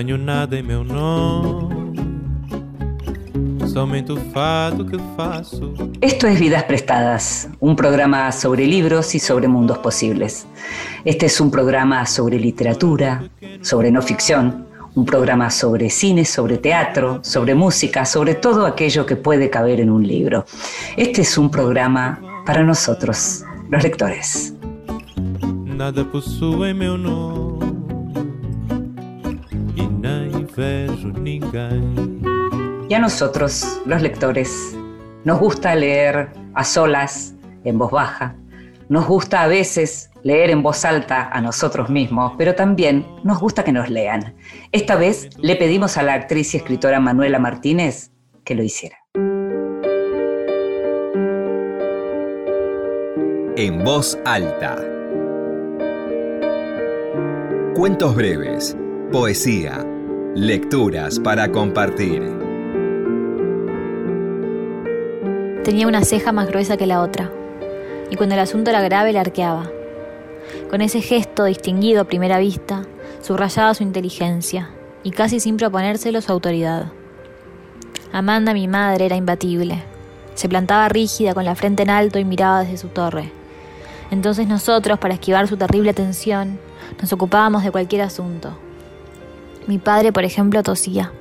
[0.00, 2.00] Tenho nada em meu nome.
[3.66, 5.74] Somente o fado que faço.
[6.00, 10.46] Esto es Vidas Prestadas, un programa sobre libros y sobre mundos posibles.
[11.04, 13.24] Este es un programa sobre literatura,
[13.60, 14.64] sobre no ficción,
[14.94, 19.90] un programa sobre cine, sobre teatro, sobre música, sobre todo aquello que puede caber en
[19.90, 20.46] un libro.
[20.96, 24.54] Este es un programa para nosotros, los lectores.
[25.76, 27.59] Nada possui meu nome.
[32.88, 34.76] Y a nosotros, los lectores,
[35.24, 38.36] nos gusta leer a solas, en voz baja.
[38.88, 43.64] Nos gusta a veces leer en voz alta a nosotros mismos, pero también nos gusta
[43.64, 44.34] que nos lean.
[44.72, 48.10] Esta vez le pedimos a la actriz y escritora Manuela Martínez
[48.44, 48.96] que lo hiciera.
[53.56, 54.76] En voz alta.
[57.74, 58.76] Cuentos breves,
[59.12, 59.86] poesía,
[60.36, 62.22] lecturas para compartir.
[65.64, 67.32] Tenía una ceja más gruesa que la otra,
[68.10, 69.70] y cuando el asunto era grave la arqueaba.
[70.70, 72.86] Con ese gesto distinguido a primera vista,
[73.20, 74.70] subrayaba su inteligencia,
[75.02, 76.92] y casi sin proponérselo su autoridad.
[78.12, 79.82] Amanda, mi madre, era imbatible.
[80.34, 83.32] Se plantaba rígida con la frente en alto y miraba desde su torre.
[84.12, 86.60] Entonces nosotros, para esquivar su terrible atención,
[87.00, 88.56] nos ocupábamos de cualquier asunto.
[89.70, 91.12] Mi padre, por ejemplo, tosía.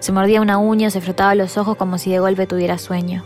[0.00, 3.22] Se mordía una uña o se frotaba los ojos como si de golpe tuviera sueño.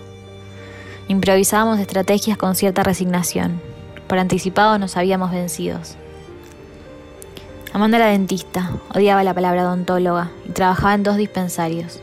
[1.08, 3.58] Improvisábamos estrategias con cierta resignación.
[4.06, 5.96] Por anticipado nos habíamos vencidos.
[7.72, 12.02] Amanda era dentista, odiaba la palabra odontóloga y trabajaba en dos dispensarios.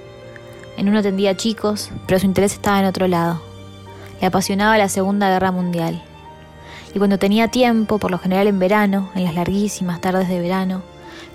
[0.75, 3.39] En uno atendía chicos, pero su interés estaba en otro lado.
[4.19, 6.01] Le apasionaba la Segunda Guerra Mundial.
[6.95, 10.81] Y cuando tenía tiempo, por lo general en verano, en las larguísimas tardes de verano,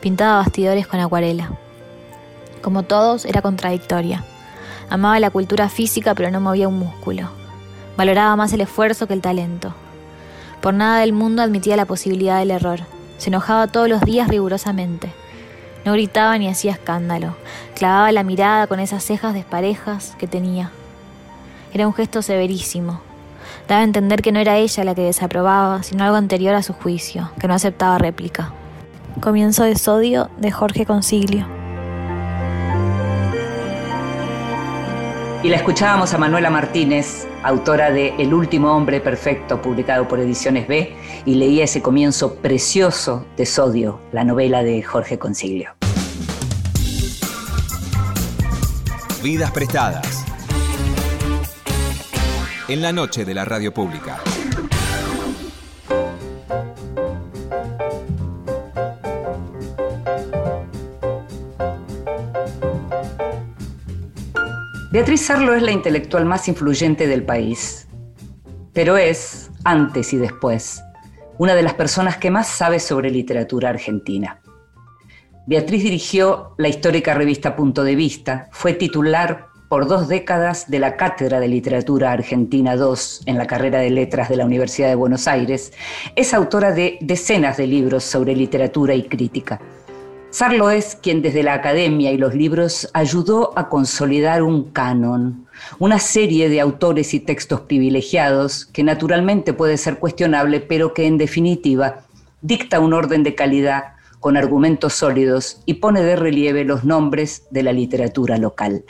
[0.01, 1.51] pintaba bastidores con acuarela.
[2.63, 4.25] Como todos, era contradictoria.
[4.91, 7.29] Amaba la cultura física, pero no movía un músculo.
[7.97, 9.75] Valoraba más el esfuerzo que el talento.
[10.61, 12.81] Por nada del mundo admitía la posibilidad del error.
[13.19, 15.13] Se enojaba todos los días rigurosamente.
[15.85, 17.35] No gritaba ni hacía escándalo.
[17.75, 20.71] Clavaba la mirada con esas cejas desparejas que tenía.
[21.73, 23.01] Era un gesto severísimo.
[23.69, 26.73] Daba a entender que no era ella la que desaprobaba, sino algo anterior a su
[26.73, 28.53] juicio, que no aceptaba réplica.
[29.21, 31.47] Comienzo de Sodio de Jorge Consiglio.
[35.43, 40.67] Y la escuchábamos a Manuela Martínez, autora de El último hombre perfecto, publicado por Ediciones
[40.67, 45.71] B, y leía ese comienzo precioso de Sodio, la novela de Jorge Consiglio.
[49.23, 50.25] Vidas prestadas.
[52.67, 54.19] En la noche de la radio pública.
[64.91, 67.87] Beatriz Sarlo es la intelectual más influyente del país,
[68.72, 70.82] pero es, antes y después,
[71.37, 74.41] una de las personas que más sabe sobre literatura argentina.
[75.47, 80.97] Beatriz dirigió la histórica revista Punto de Vista, fue titular por dos décadas de la
[80.97, 82.94] Cátedra de Literatura Argentina II
[83.26, 85.75] en la carrera de Letras de la Universidad de Buenos Aires,
[86.16, 89.60] es autora de decenas de libros sobre literatura y crítica.
[90.31, 95.47] Sarlo es quien desde la academia y los libros ayudó a consolidar un canon,
[95.78, 101.17] una serie de autores y textos privilegiados que naturalmente puede ser cuestionable, pero que en
[101.17, 102.00] definitiva
[102.43, 107.62] dicta un orden de calidad con argumentos sólidos y pone de relieve los nombres de
[107.62, 108.84] la literatura local.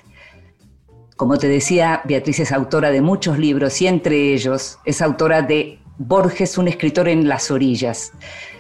[1.17, 5.79] Como te decía, Beatriz es autora de muchos libros y entre ellos es autora de
[5.99, 8.13] Borges, un escritor en las orillas,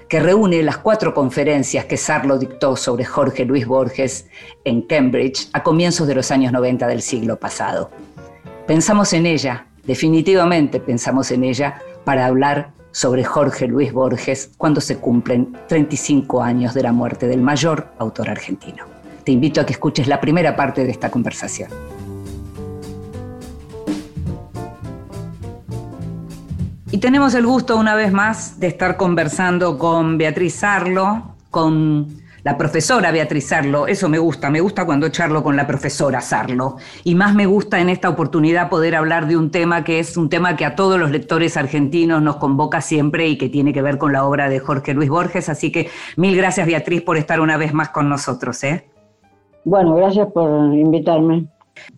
[0.09, 4.27] que reúne las cuatro conferencias que Sarlo dictó sobre Jorge Luis Borges
[4.65, 7.91] en Cambridge a comienzos de los años 90 del siglo pasado.
[8.67, 14.97] Pensamos en ella, definitivamente pensamos en ella, para hablar sobre Jorge Luis Borges cuando se
[14.97, 18.87] cumplen 35 años de la muerte del mayor autor argentino.
[19.25, 21.71] Te invito a que escuches la primera parte de esta conversación.
[26.91, 32.07] Y tenemos el gusto una vez más de estar conversando con Beatriz Sarlo, con
[32.45, 33.87] la profesora Beatriz Sarlo.
[33.87, 36.77] Eso me gusta, me gusta cuando charlo con la profesora Sarlo.
[37.05, 40.31] Y más me gusta en esta oportunidad poder hablar de un tema que es un
[40.31, 43.99] tema que a todos los lectores argentinos nos convoca siempre y que tiene que ver
[43.99, 45.51] con la obra de Jorge Luis Borges.
[45.51, 48.65] Así que mil gracias Beatriz por estar una vez más con nosotros.
[48.65, 48.89] ¿eh?
[49.65, 51.49] Bueno, gracias por invitarme.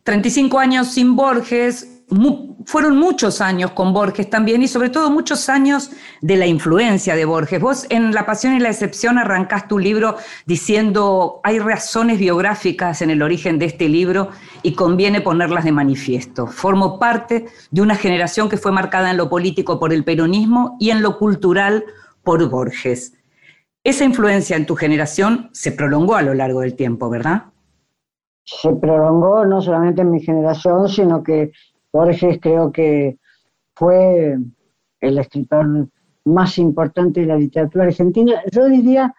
[0.03, 2.00] 35 años sin Borges,
[2.67, 5.91] fueron muchos años con Borges también y sobre todo muchos años
[6.21, 7.61] de la influencia de Borges.
[7.61, 10.17] Vos en La Pasión y la Excepción arrancás tu libro
[10.47, 14.31] diciendo hay razones biográficas en el origen de este libro
[14.63, 16.47] y conviene ponerlas de manifiesto.
[16.47, 20.91] Formo parte de una generación que fue marcada en lo político por el peronismo y
[20.91, 21.85] en lo cultural
[22.23, 23.15] por Borges.
[23.83, 27.45] Esa influencia en tu generación se prolongó a lo largo del tiempo, ¿verdad?
[28.45, 31.53] Se prolongó no solamente en mi generación, sino que
[31.93, 33.19] Borges creo que
[33.75, 34.37] fue
[35.01, 35.89] el escritor
[36.25, 39.15] más importante de la literatura argentina, yo diría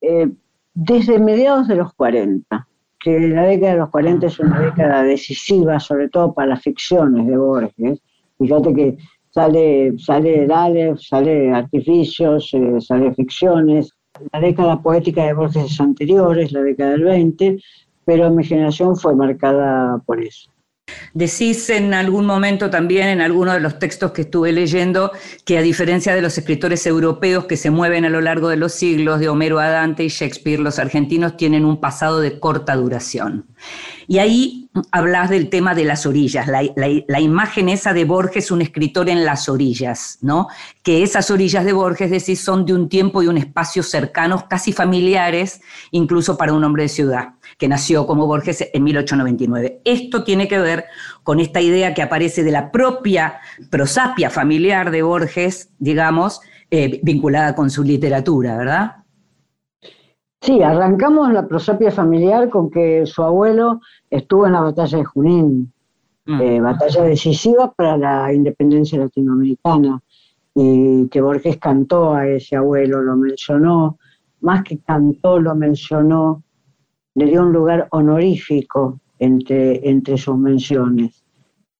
[0.00, 0.30] eh,
[0.74, 2.68] desde mediados de los 40,
[3.00, 7.26] que la década de los 40 es una década decisiva, sobre todo para las ficciones
[7.26, 8.00] de Borges.
[8.38, 8.96] Fíjate que
[9.30, 13.92] sale, sale Dale, sale Artificios, eh, sale Ficciones.
[14.32, 17.58] La década poética de Borges es anterior, es la década del 20,
[18.04, 20.50] pero mi generación fue marcada por eso.
[21.14, 25.12] Decís en algún momento también, en alguno de los textos que estuve leyendo,
[25.44, 28.72] que a diferencia de los escritores europeos que se mueven a lo largo de los
[28.72, 33.46] siglos, de Homero a Dante y Shakespeare, los argentinos tienen un pasado de corta duración.
[34.06, 39.08] Y ahí hablas del tema de las orillas, la, imagen esa de Borges, un escritor
[39.08, 40.48] en las orillas, ¿no?
[40.82, 44.72] Que esas orillas de Borges, decís, son de un tiempo y un espacio cercanos, casi
[44.72, 49.82] familiares, incluso para un hombre de ciudad que nació como Borges en 1899.
[49.84, 50.84] Esto tiene que ver
[51.24, 56.40] con esta idea que aparece de la propia prosapia familiar de Borges, digamos,
[56.70, 58.96] eh, vinculada con su literatura, ¿verdad?
[60.40, 65.72] Sí, arrancamos la prosapia familiar con que su abuelo estuvo en la batalla de Junín,
[66.26, 66.40] mm.
[66.40, 70.00] eh, batalla decisiva para la independencia latinoamericana,
[70.54, 73.98] y que Borges cantó a ese abuelo, lo mencionó,
[74.40, 76.44] más que cantó, lo mencionó,
[77.18, 81.24] le dio un lugar honorífico entre, entre sus menciones.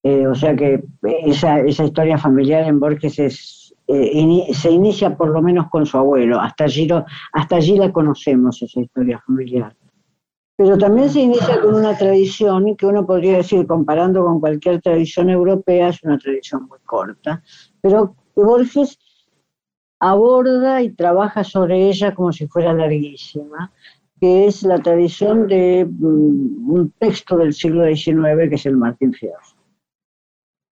[0.02, 5.30] Eh, o sea que esa, esa, historia familiar en Borges es, eh, se inicia por
[5.30, 6.88] lo menos con su abuelo, hasta allí,
[7.32, 9.74] hasta allí la conocemos, esa historia familiar.
[10.56, 15.30] Pero también se inicia con una tradición que uno podría decir, comparando con cualquier tradición
[15.30, 17.42] europea, es una tradición muy corta,
[17.80, 18.98] pero Borges
[20.00, 23.72] aborda y trabaja sobre ella como si fuera larguísima
[24.20, 29.12] que es la tradición de mm, un texto del siglo XIX que es el Martín
[29.12, 29.38] Fierro.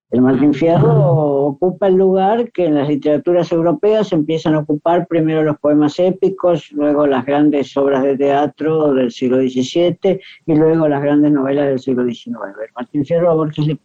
[0.08, 5.42] El Martín Fierro ocupa el lugar que en las literaturas europeas empiezan a ocupar primero
[5.42, 11.02] los poemas épicos, luego las grandes obras de teatro del siglo XVII y luego las
[11.02, 12.36] grandes novelas del siglo XIX.
[12.62, 13.78] El Martín Fierro a Borges le,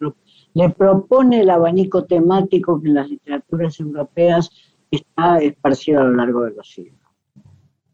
[0.54, 4.52] le propone el abanico temático que en las literaturas europeas
[4.92, 7.01] está esparcido a lo largo de los siglos.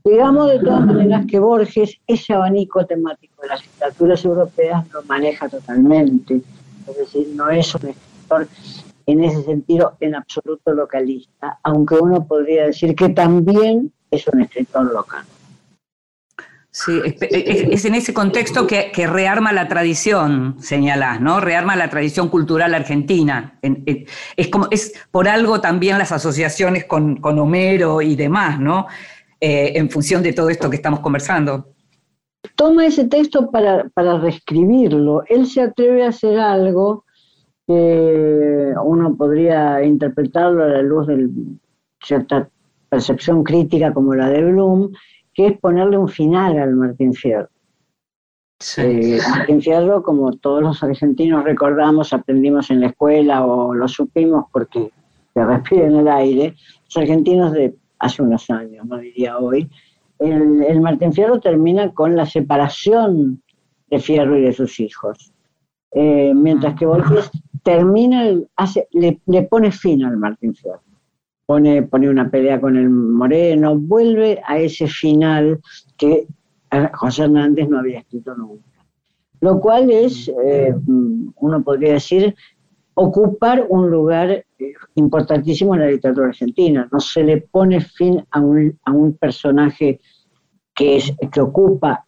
[0.03, 5.49] Digamos de todas maneras que Borges ese abanico temático de las literaturas europeas lo maneja
[5.49, 6.41] totalmente,
[6.87, 8.47] es decir, no es un escritor
[9.05, 14.93] en ese sentido en absoluto localista, aunque uno podría decir que también es un escritor
[14.93, 15.25] local.
[16.69, 21.39] Sí, es, en ese contexto que, rearma la tradición, señalás, ¿no?
[21.39, 23.57] Rearma la tradición cultural argentina.
[24.35, 28.85] es como, es por algo también las asociaciones con, con Homero y demás, ¿no?
[29.39, 31.67] Eh, en función de todo esto que estamos conversando.
[32.55, 35.23] Toma ese texto para, para reescribirlo.
[35.27, 37.05] Él se atreve a hacer algo
[37.67, 41.29] que uno podría interpretarlo a la luz de
[42.01, 42.49] cierta
[42.89, 44.91] percepción crítica como la de Bloom,
[45.33, 47.49] que es ponerle un final al Martín Fierro.
[48.77, 54.45] Eh, Martín Fierro, como todos los argentinos recordamos, aprendimos en la escuela o lo supimos
[54.51, 54.89] porque
[55.33, 59.69] se respira en el aire, los argentinos de hace unos años, no diría hoy,
[60.19, 63.41] el, Martín Fierro termina con la separación
[63.89, 65.31] de Fierro y de sus hijos.
[65.91, 67.29] Eh, mientras que Borges
[67.63, 68.23] termina,
[68.55, 70.81] hace, le, pone fin al Martín Fierro.
[71.45, 75.61] Pone, pone una pelea con el Moreno, vuelve a ese final
[75.95, 76.27] que
[76.93, 78.63] José Hernández no había escrito nunca.
[79.39, 80.73] Lo cual es, eh,
[81.35, 82.35] uno podría decir,
[82.99, 84.45] ocupar un lugar eh,
[84.95, 86.89] importantísimo en la literatura argentina.
[86.91, 89.99] No se le pone fin a un, personaje
[90.73, 92.03] que, es, que ocupa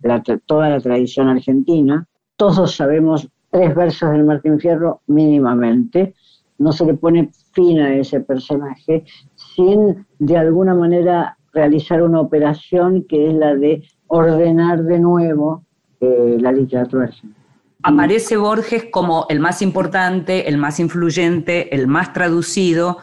[0.48, 2.08] toda la tradición argentina.
[2.36, 6.16] Todos sabemos tres versos del Martín Fierro mínimamente.
[6.58, 9.04] No se le pone fin a ese personaje
[9.36, 15.64] sin de alguna manera realizar una operación que es la de ordenar de nuevo
[16.02, 17.39] eh, la literatura argentina
[17.84, 23.00] aparece Borges como el más importante, el más influyente, el más traducido,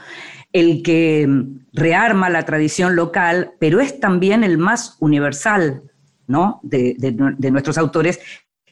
[0.52, 1.28] el que
[1.72, 5.82] rearma la tradición local, pero es también el más universal
[6.26, 6.60] ¿no?
[6.62, 6.96] de,
[7.50, 8.20] nuestros autores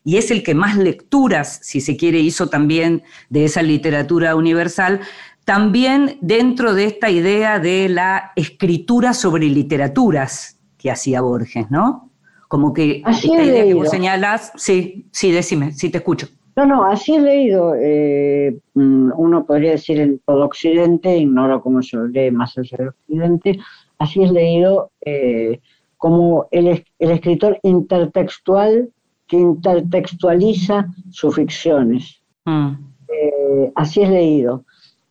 [0.02, 5.00] y es el que más lecturas, si se quiere, hizo también de esa literatura universal,
[5.44, 12.11] también dentro de esta idea de la escritura sobre literaturas que hacía Borges, ¿no?
[12.54, 16.28] Como que Así esta he idea que vos señalás, sí, sí, decime, sí te escucho.
[16.54, 21.82] No, no, así he leído, eh, mm, uno podría decir en todo Occidente, ignoro cómo
[21.82, 23.58] se lee más allá del Occidente,
[23.99, 25.58] así es leído eh,
[25.96, 28.88] como el escritor intertextual
[29.26, 32.20] que intertextualiza sus ficciones.
[32.44, 32.75] Mm,
[33.08, 34.64] Eh, así es leído.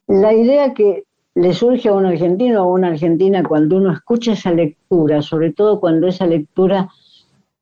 [0.07, 1.03] La idea que
[1.35, 5.51] le surge a un argentino o a una argentina cuando uno escucha esa lectura, sobre
[5.51, 6.87] todo cuando esa lectura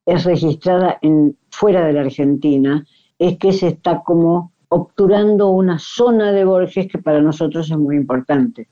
[0.06, 2.84] es registrada en, fuera de la Argentina,
[3.18, 7.96] es que se está como obturando una zona de Borges que para nosotros es muy
[7.96, 8.68] importante.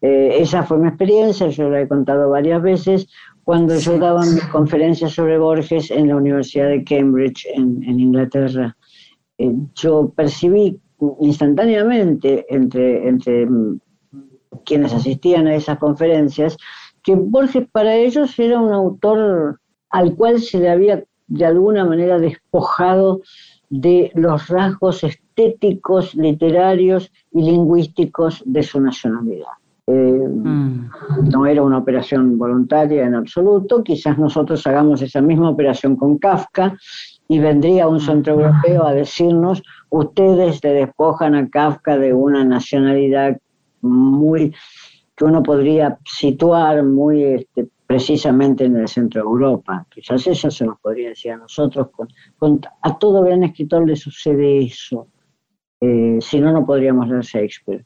[0.00, 3.08] Eh, esa fue mi experiencia, yo la he contado varias veces,
[3.44, 8.76] cuando yo daba mis conferencias sobre Borges en la Universidad de Cambridge, en, en Inglaterra.
[9.38, 10.80] Eh, yo percibí
[11.20, 13.48] instantáneamente entre, entre
[14.64, 16.56] quienes asistían a esas conferencias
[17.02, 19.60] que Borges para ellos era un autor
[19.94, 23.20] al cual se le había de alguna manera despojado
[23.70, 29.54] de los rasgos estéticos, literarios y lingüísticos de su nacionalidad.
[29.86, 30.28] Eh,
[31.32, 36.76] no era una operación voluntaria en absoluto, quizás nosotros hagamos esa misma operación con Kafka
[37.28, 43.38] y vendría un centro europeo a decirnos, ustedes le despojan a Kafka de una nacionalidad
[43.80, 44.52] muy
[45.16, 49.86] que uno podría situar muy este, precisamente en el centro de Europa.
[49.90, 51.88] Quizás eso se nos podría decir a nosotros.
[52.38, 55.08] Con, a todo gran escritor le sucede eso.
[55.80, 57.84] Eh, si no, no podríamos leer Shakespeare.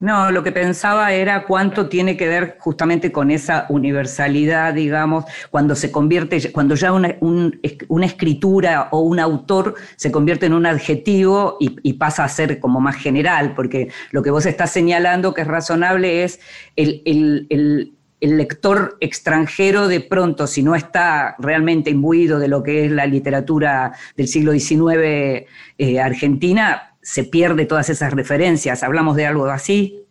[0.00, 5.76] No, lo que pensaba era cuánto tiene que ver justamente con esa universalidad, digamos, cuando
[5.76, 10.66] se convierte, cuando ya una, un- una escritura o un autor se convierte en un
[10.66, 15.42] adjetivo y, pasa a ser como más general, porque lo que vos estás señalando que
[15.42, 16.40] es razonable es
[16.74, 22.84] el- el- el lector extranjero de pronto, si no está realmente imbuido de lo que
[22.86, 25.46] es la literatura del siglo XIX
[25.78, 28.82] eh, argentina, se pierde todas esas referencias.
[28.84, 30.04] ¿Hablamos de algo así?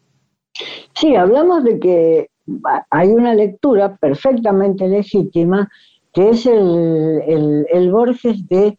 [0.93, 2.29] Sí, hablamos de que
[2.65, 5.69] ha- hay una lectura perfectamente legítima
[6.13, 8.77] que es el, el- el Borges de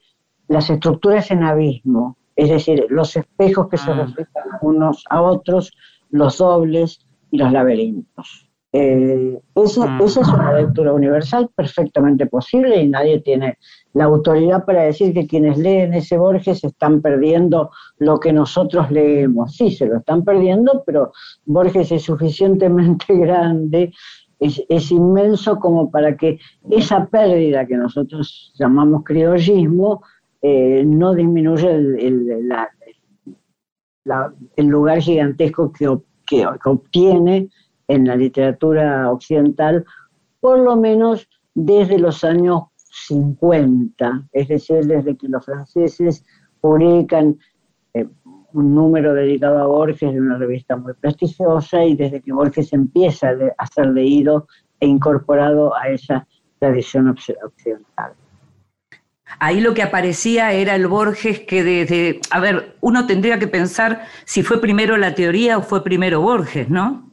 [0.49, 4.05] las estructuras en abismo, es decir, los espejos que se Ah.
[4.05, 5.73] reflejan unos a otros,
[6.11, 8.51] los dobles y los laberintos.
[8.75, 9.99] Eh, esa, Ah.
[10.03, 13.59] esa es una lectura universal perfectamente posible y nadie tiene
[13.93, 19.55] la autoridad para decir que quienes leen ese Borges están perdiendo lo que nosotros leemos.
[19.57, 21.13] Sí, se lo están perdiendo, pero
[21.45, 23.93] Borges es suficientemente grande,
[24.41, 26.39] es, es inmenso como para que
[26.71, 30.03] esa pérdida que nosotros llamamos criollismo
[30.41, 32.71] eh, no disminuya el, el- la-
[34.05, 37.49] la- el lugar gigantesco que- que obtiene
[37.93, 39.85] en la literatura occidental,
[40.41, 46.25] por lo menos desde los años 50, es decir, desde que los franceses
[46.61, 47.39] publican
[47.95, 48.07] eh,
[48.53, 53.31] un número dedicado a Borges de una revista muy prestigiosa y desde que Borges empieza
[53.59, 54.47] a, ser leído
[54.81, 56.27] e incorporado a esa
[56.59, 58.13] tradición occ- occidental.
[59.39, 64.03] Ahí lo que aparecía era el Borges que desde, a ver, uno tendría que pensar
[64.25, 67.12] si fue primero la teoría o fue primero Borges, ¿no?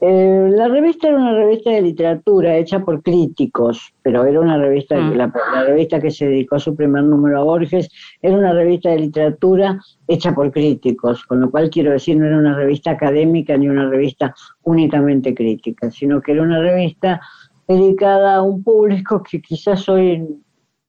[0.00, 4.96] Eh, la revista era una revista de literatura hecha por críticos, pero era una revista,
[4.96, 5.16] Mm.
[5.16, 7.88] la, la revista que se dedicó a su primer número a Borges,
[8.22, 12.38] era una revista de literatura hecha por críticos, con lo cual quiero decir, no era
[12.38, 17.20] una revista académica ni una revista únicamente crítica, sino que era una revista
[17.66, 20.24] dedicada a un público que quizás hoy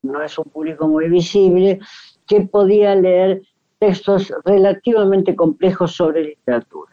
[0.03, 1.79] no es un público muy visible,
[2.27, 3.41] que podía leer
[3.79, 6.88] textos relativamente complejos sobre literatura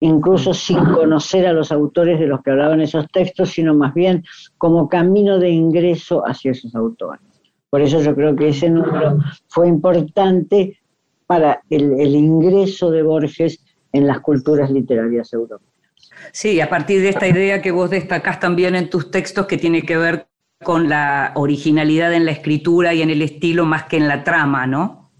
[0.00, 4.24] incluso sin conocer a los autores de los que hablaban esos textos, sino más bien
[4.58, 7.20] como camino de ingreso hacia esos autores.
[7.70, 10.78] Por eso yo creo que ese número fue importante
[11.26, 15.72] para el, el ingreso de Borges en las culturas literarias europeas.
[16.32, 19.82] Sí, a partir de esta idea que vos destacás también en tus textos que tiene
[19.82, 20.28] que ver
[20.62, 24.66] con la originalidad en la escritura y en el estilo más que en la trama,
[24.66, 25.10] ¿no?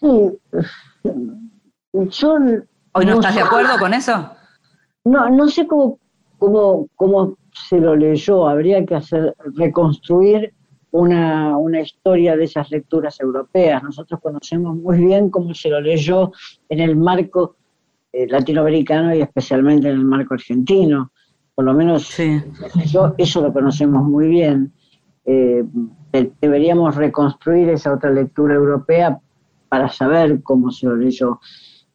[0.00, 0.38] Sí,
[1.92, 2.38] yo
[2.94, 4.30] ¿Hoy no, No estás de acuerdo con eso?
[5.04, 5.98] No, no sé cómo,
[6.38, 10.54] cómo, cómo se lo leyó, habría que hacer, reconstruir
[10.90, 13.82] una, una historia de esas lecturas europeas.
[13.82, 16.32] Nosotros conocemos muy bien cómo se lo leyó
[16.68, 17.56] en el marco
[18.12, 21.10] eh, latinoamericano y especialmente en el marco argentino.
[21.54, 22.42] Por lo menos Sí.
[22.86, 24.72] yo, eso lo conocemos muy bien.
[25.24, 25.64] eh,
[26.40, 29.18] deberíamos reconstruir esa otra lectura europea
[29.68, 31.40] para saber cómo se lo leyó.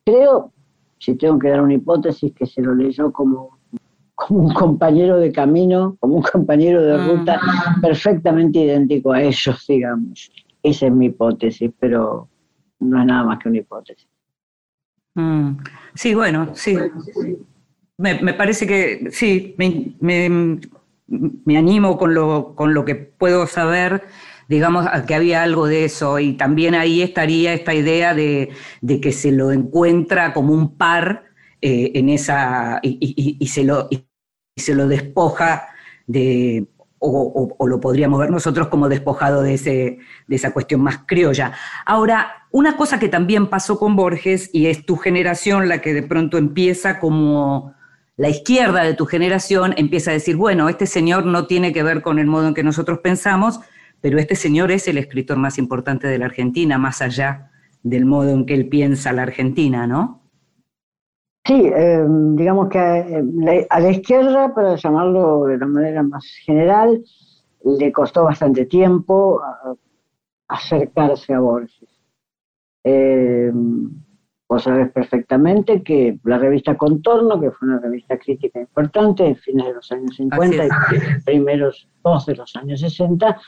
[0.03, 0.53] Creo,
[0.99, 3.57] si tengo que dar una hipótesis, que se lo leyó como,
[4.15, 7.39] como un compañero de camino, como un compañero de ruta
[7.81, 10.31] perfectamente idéntico a ellos, digamos.
[10.63, 12.27] Esa es mi hipótesis, pero
[12.79, 14.07] no es nada más que una hipótesis.
[15.15, 15.57] Mm.
[15.93, 16.77] Sí, bueno, sí.
[17.97, 24.03] Me, parece que sí, me, animo con lo, con lo que puedo saber,
[24.47, 26.19] digamos, que había algo de eso.
[26.19, 28.51] Y también ahí estaría esta idea de,
[29.01, 31.25] que se lo encuentra como un par
[31.61, 32.79] eh, en esa.
[32.81, 33.89] Y, se lo,
[34.55, 35.67] se lo despoja
[36.07, 36.67] de
[36.99, 41.53] o, lo podríamos ver nosotros como despojado de, ese, de esa cuestión más criolla.
[41.85, 46.03] Ahora, una cosa que también pasó con Borges, y es tu generación la que de
[46.03, 47.75] pronto empieza como
[48.15, 52.01] la izquierda de tu generación, empieza a decir, bueno, este señor no tiene que ver
[52.01, 53.59] con el modo en que nosotros pensamos,
[54.01, 57.51] pero este señor es el escritor más importante de la Argentina, más allá
[57.83, 60.21] del modo en que él piensa la Argentina, ¿no?
[61.45, 67.01] Sí, em, digamos que eh, a la izquierda, para llamarlo de la manera más general,
[67.63, 69.41] le costó bastante tiempo
[70.47, 71.89] acercarse a Borges.
[72.83, 73.51] Eh,
[74.47, 79.67] vos sabés perfectamente que la revista Contorno, que fue una revista crítica importante en fines
[79.67, 80.69] de los años 50 y
[81.25, 83.39] primeros dos de los años 60,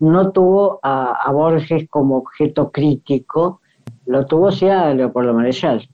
[0.00, 3.60] no tuvo a, Borges como objeto crítico,
[4.06, 5.88] lo tuvo sí a Leopoldo Marechal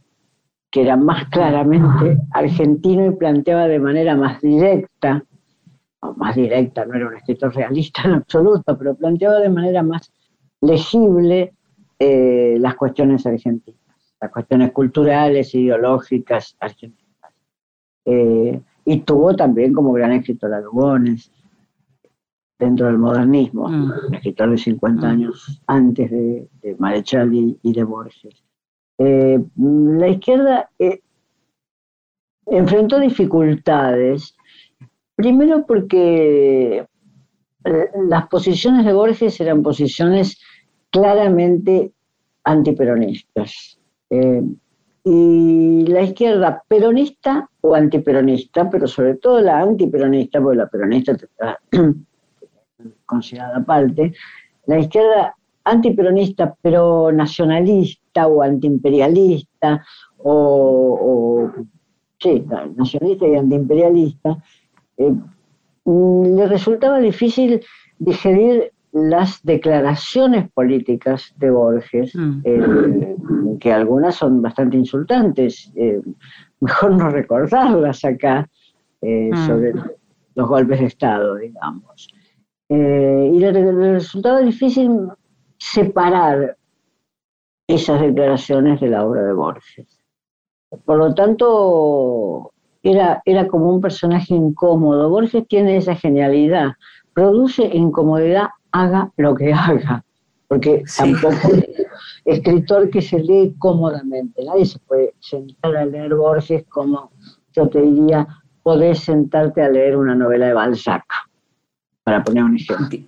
[0.70, 5.24] que era más claramente argentino y planteaba de manera más directa,
[6.00, 10.12] o más directa, no era un escritor realista en absoluto, pero planteaba de manera más
[10.60, 11.54] legible
[11.98, 13.80] eh, las cuestiones argentinas,
[14.20, 17.32] las cuestiones culturales, ideológicas argentinas.
[18.04, 21.30] Eh, y tuvo también como gran escritor a Lugones,
[22.58, 23.92] dentro del modernismo, mm.
[24.08, 25.10] un escritor de 50 mm.
[25.10, 28.46] años antes de, Marechal y de Borges.
[28.98, 31.00] Eh, la izquierda eh,
[32.46, 34.34] enfrentó dificultades,
[35.14, 36.86] primero porque
[37.64, 40.40] eh, las posiciones de Borges eran posiciones
[40.90, 41.92] claramente
[42.44, 43.78] antiperonistas.
[45.08, 51.16] y la izquierda peronista o antiperonista, pero sobre todo la antiperonista, porque la peronista
[53.04, 54.12] considerada aparte,
[54.66, 55.34] la izquierda
[55.64, 59.84] antiperonista pero nacionalista o antiimperialista
[60.18, 61.50] o,
[62.18, 62.44] sí,
[62.76, 64.42] nacionalista y antiimperialista,
[64.96, 65.14] eh,
[65.84, 67.60] le resultaba difícil
[67.98, 72.40] digerir las declaraciones políticas de Borges, mm.
[72.44, 73.16] eh,
[73.60, 76.00] que algunas son bastante insultantes, eh,
[76.60, 78.48] mejor no recordarlas acá,
[79.02, 79.46] mm.
[79.46, 79.74] sobre
[80.34, 82.08] los golpes de Estado, digamos.
[82.68, 83.52] Y le,
[83.92, 85.08] resultaba difícil
[85.58, 86.56] separar
[87.68, 90.00] esas declaraciones de la obra de Borges.
[90.84, 92.52] Por lo tanto,
[92.82, 95.08] era, era como un personaje incómodo.
[95.08, 96.72] Borges tiene esa genialidad,
[97.14, 100.04] produce incomodidad, haga lo que haga,
[100.48, 101.86] porque tampoco es
[102.24, 104.44] escritor que se lee cómodamente.
[104.44, 107.10] Nadie se puede sentar a leer Borges como
[107.52, 108.26] yo te diría,
[108.62, 111.04] podés sentarte a leer una novela de Balzac,
[112.06, 113.00] para poner un ejemplo.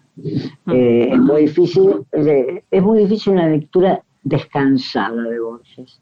[0.66, 6.00] Eh, es muy difícil, eh, es muy difícil una lectura descansada de Borges.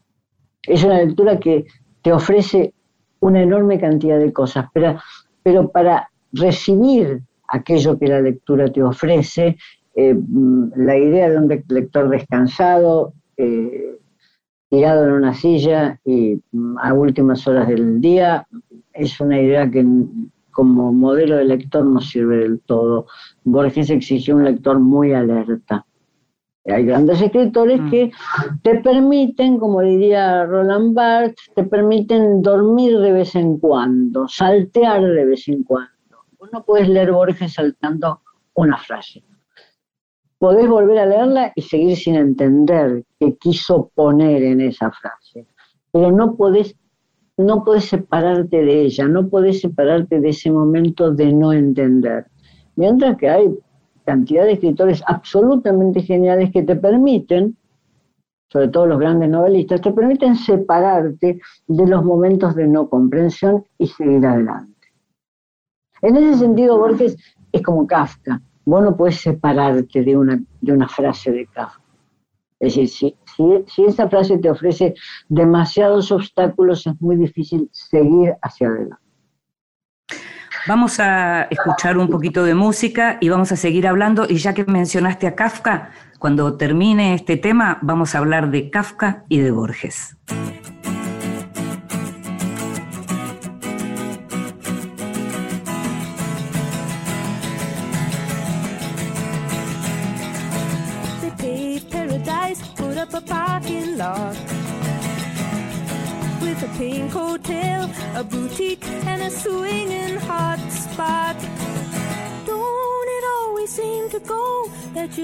[0.63, 1.67] Es una lectura que
[2.01, 2.73] te ofrece
[3.21, 4.99] una enorme cantidad de cosas, pero,
[5.43, 9.59] pero para recibir aquello que la lectura te ofrece,
[9.95, 10.17] eh,
[10.75, 13.13] la idea de un lector descansado,
[14.71, 18.47] tirado en una silla y mm, a últimas horas del día,
[18.95, 19.85] es una idea que
[20.57, 23.07] como modelo de lector no sirve del todo.
[23.45, 25.85] Borges exigió un lector muy alerta.
[26.65, 27.91] Hay grandes escritores mm.
[27.91, 28.11] que
[28.63, 35.27] te permiten, como diría Roland Barthes, te permiten dormir de vez en cuando, saltear de
[35.27, 35.93] vez en cuando.
[36.51, 38.23] no puedes leer Borges saltando
[38.55, 39.23] una frase.
[40.39, 45.47] Podés volver a leerla y seguir sin entender qué quiso poner en esa frase.
[45.93, 46.75] Pero no podés
[47.37, 52.27] no puedes separarte de ella, no puedes separarte de ese momento de no entender.
[52.77, 53.59] Mientras que hay
[54.05, 57.57] cantidad de escritores absolutamente geniales que te permiten,
[58.49, 63.89] sobre todo los grandes novelistas, te permiten separarte de los momentos de no comprensión y
[63.89, 64.73] seguir adelante.
[66.03, 67.17] En ese sentido, Borges
[67.53, 68.41] es como Kafka.
[68.65, 71.86] Vos no puedes separarte de una, de una frase de Kafka.
[72.67, 74.95] Es decir, si, esa frase te ofrece
[75.29, 78.97] demasiados obstáculos, es muy difícil seguir hacia adelante.
[80.67, 84.27] Vamos a escuchar un poquito de música y vamos a seguir hablando.
[84.29, 89.25] Y ya que mencionaste a Kafka, cuando termine este tema vamos a hablar de Kafka
[89.29, 90.17] y de Borges.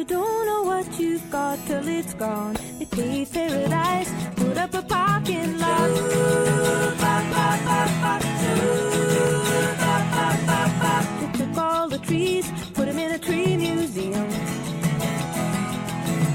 [0.03, 2.57] You don't know what you've got till it's gone?
[2.79, 5.91] They paved paradise, put up a parking lot.
[11.21, 14.29] They took all the trees, put them in a tree museum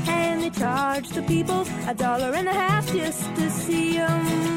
[0.07, 4.56] and they charged the people a dollar and a half just to see them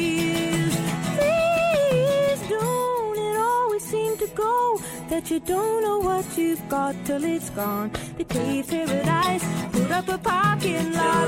[5.21, 7.91] That you don't know what you've got till it's gone.
[8.17, 11.27] They paved paradise, put up a parking lot.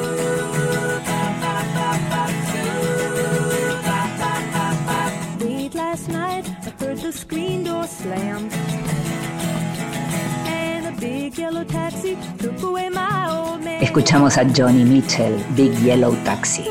[5.40, 8.50] Late last night, I heard the screen door slam.
[10.48, 13.84] And a big yellow taxi took away my old man.
[13.84, 16.64] Escuchamos a Johnny Mitchell, Big Yellow Taxi.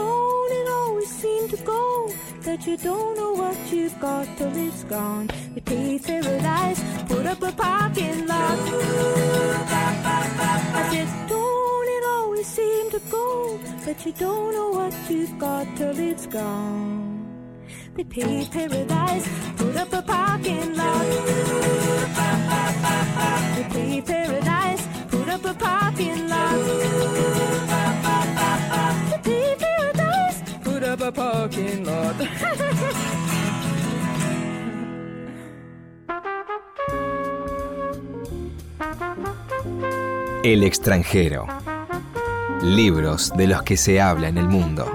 [3.72, 5.28] You've got till it's gone.
[5.54, 8.58] They paved paradise, put up a parking lot.
[10.74, 15.66] I said, don't it always seem to go that you don't know what you've got
[15.76, 17.26] till it's gone.
[17.96, 21.06] They paved paradise, put up a parking lot.
[23.56, 26.58] They paved paradise, put up a parking lot.
[29.10, 33.28] They paved paradise, put up a parking lot.
[40.42, 41.46] El extranjero.
[42.62, 44.90] Libros de los que se habla en el mundo.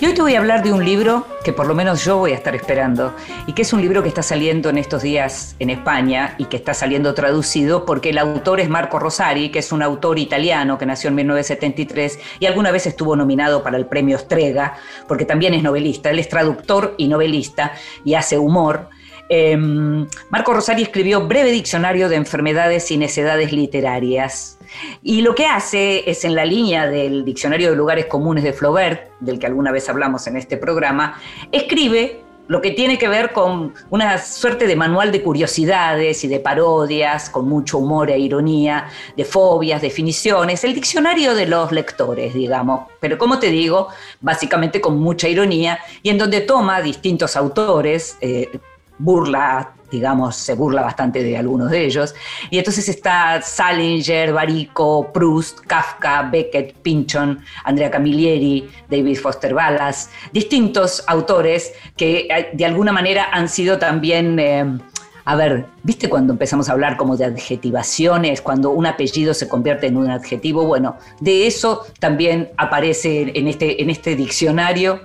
[0.00, 2.32] Y hoy te voy a hablar de un libro que por lo menos yo voy
[2.32, 3.14] a estar esperando
[3.46, 6.56] y que es un libro que está saliendo en estos días en España y que
[6.56, 10.86] está saliendo traducido porque el autor es Marco Rosari, que es un autor italiano que
[10.86, 14.74] nació en 1973 y alguna vez estuvo nominado para el premio Strega
[15.06, 16.10] porque también es novelista.
[16.10, 17.72] Él es traductor y novelista
[18.04, 18.88] y hace humor.
[19.28, 24.58] Em, Marco Rosari escribió Breve Diccionario de Enfermedades y Necedades Literarias.
[25.02, 29.10] Y lo que hace es, en la línea del Diccionario de Lugares Comunes de Flaubert,
[29.20, 31.20] del que alguna vez hablamos en este programa,
[31.52, 36.40] escribe lo que tiene que ver con una suerte de manual de curiosidades y de
[36.40, 42.88] parodias, con mucho humor e ironía, de fobias, definiciones, el diccionario de los lectores, digamos,
[43.00, 43.88] pero como te digo,
[44.20, 48.50] básicamente con mucha ironía y en donde toma distintos autores, eh,
[48.98, 52.14] burla, digamos, se burla bastante de algunos de ellos.
[52.50, 61.04] Y entonces está Salinger, Barico, Proust, Kafka, Beckett, Pinchon, Andrea Camilleri, David Foster Wallace, distintos
[61.06, 64.38] autores que eh, de alguna manera han sido también...
[64.38, 64.78] Eh,
[65.26, 69.86] a ver, ¿viste cuando empezamos a hablar como de adjetivaciones, cuando un apellido se convierte
[69.86, 70.66] en un adjetivo?
[70.66, 75.00] Bueno, de eso también aparece en este, en este diccionario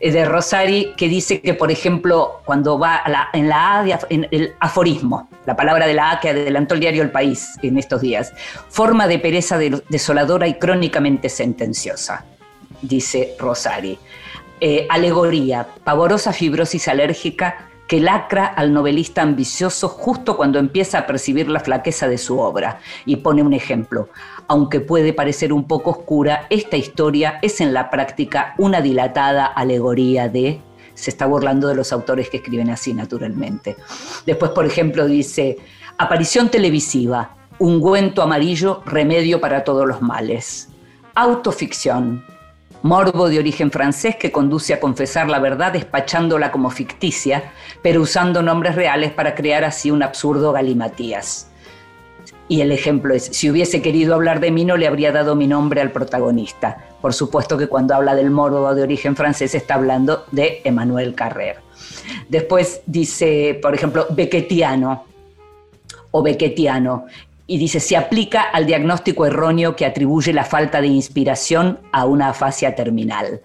[0.00, 5.28] de Rosari que dice que, por ejemplo, cuando va en la A, en el aforismo,
[5.44, 8.32] la palabra de la A que adelantó el diario El País en estos días,
[8.68, 12.24] forma de pereza desoladora y crónicamente sentenciosa,
[12.82, 13.98] dice Rosari.
[14.62, 21.50] Eh, alegoría, pavorosa fibrosis alérgica que lacra al novelista ambicioso justo cuando empieza a percibir
[21.50, 22.78] la flaqueza de su obra.
[23.04, 24.10] Y pone un ejemplo.
[24.46, 30.28] Aunque puede parecer un poco oscura, esta historia es en la práctica una dilatada alegoría
[30.28, 30.60] de...
[30.94, 33.74] Se está burlando de los autores que escriben así, naturalmente.
[34.24, 35.58] Después, por ejemplo, dice,
[35.98, 40.68] aparición televisiva, ungüento amarillo, remedio para todos los males.
[41.16, 42.24] Autoficción,
[42.82, 48.42] morbo de origen francés que conduce a confesar la verdad despachándola como ficticia, pero usando
[48.42, 51.50] nombres reales para crear así un absurdo galimatías.
[52.48, 55.46] Y el ejemplo es, si hubiese querido hablar de mí no le habría dado mi
[55.46, 56.84] nombre al protagonista.
[57.00, 61.58] Por supuesto que cuando habla del morbo de origen francés está hablando de Emmanuel Carrer.
[62.28, 65.04] Después dice, por ejemplo, Beckettiano
[66.10, 67.06] o Beckettiano,
[67.50, 72.28] y dice, se aplica al diagnóstico erróneo que atribuye la falta de inspiración a una
[72.28, 73.40] afasia terminal.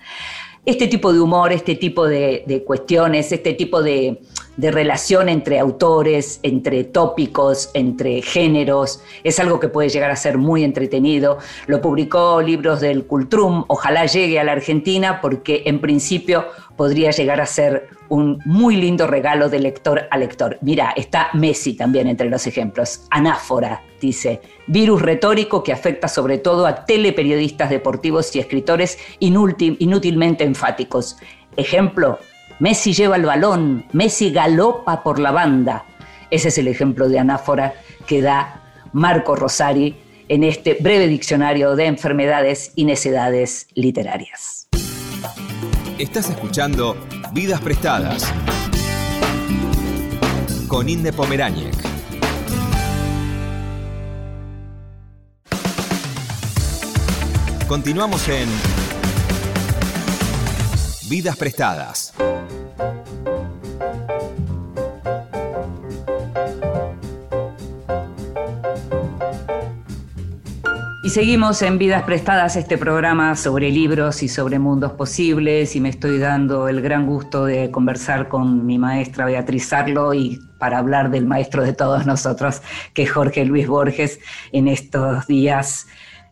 [0.64, 4.22] Este tipo de humor, este tipo de, de cuestiones, este tipo de,
[4.58, 9.02] de relación entre autores, entre tópicos, entre géneros.
[9.24, 11.40] Es algo que puede llegar a ser muy entretenido.
[11.68, 13.66] Lo publicó Libros del Cultrum.
[13.68, 19.08] Ojalá llegue a la Argentina porque en principio podría llegar a ser un muy lindo
[19.08, 20.58] regalo de lector a lector.
[20.62, 23.08] Mira, está Messi también entre los ejemplos.
[23.10, 31.18] Anáfora, dice, virus retórico que afecta sobre todo a teleperiodistas deportivos y escritores inútilmente enfáticos.
[31.58, 32.20] Ejemplo,
[32.60, 35.86] Messi lleva el balón, Messi galopa por la banda.
[36.32, 37.74] Ese es el ejemplo de anáfora
[38.08, 38.62] que da
[38.94, 39.96] Marco Rosari
[40.30, 44.68] en este breve diccionario de enfermedades y necedades literarias.
[46.00, 46.98] Estás escuchando
[47.34, 48.34] Vidas Prestadas
[50.68, 51.76] con Inde Pomeráñez.
[57.68, 58.48] Continuamos en
[61.10, 62.05] Vidas Prestadas.
[71.06, 75.90] Y seguimos en Vidas Prestadas, este programa sobre libros y sobre mundos posibles, y me
[75.90, 81.12] estoy dando el gran gusto de conversar con mi maestra Beatriz Arlo y para hablar
[81.12, 82.64] del maestro de todos nosotros,
[82.96, 84.20] que es Jorge Luis Borges,
[84.52, 85.86] en estos días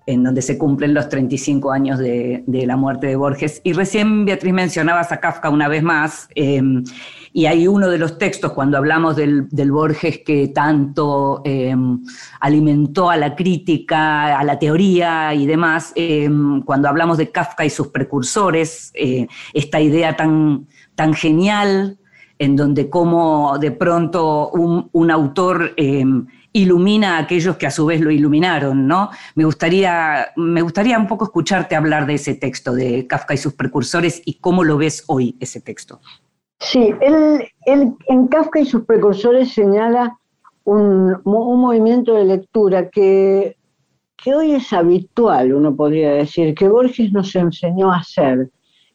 [0.05, 3.61] en donde se cumplen los 35 años de, la muerte de Borges.
[3.63, 6.83] Y recién Beatriz mencionabas a Kafka una vez más, em,
[7.31, 12.01] y hay uno de los textos cuando hablamos del, Borges que tanto em,
[12.41, 17.69] alimentó a la crítica, a la teoría y demás, em, cuando hablamos de Kafka y
[17.69, 21.97] sus precursores, eh, esta idea tan, tan genial
[22.39, 25.73] en donde como de pronto un, un autor
[26.53, 29.09] ilumina a aquellos que a su vez lo iluminaron, ¿no?
[29.35, 33.53] Me gustaría, me gustaría un poco escucharte hablar de ese texto de Kafka y sus
[33.53, 35.99] precursores y cómo lo ves hoy ese texto.
[36.59, 40.17] Sí, él, en Kafka y sus precursores señala
[40.63, 43.57] un, movimiento de lectura que,
[44.15, 48.49] que hoy es habitual, uno podría decir, que Borges nos enseñó a hacer,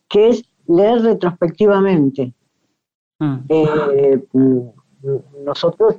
[0.08, 2.32] que es leer retrospectivamente.
[3.18, 3.36] Mm.
[3.48, 4.22] Eh,
[5.44, 5.96] nosotros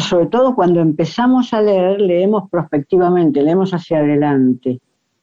[0.00, 4.80] sobre todo cuando empezamos a leer, leemos prospectivamente, leemos hacia adelante.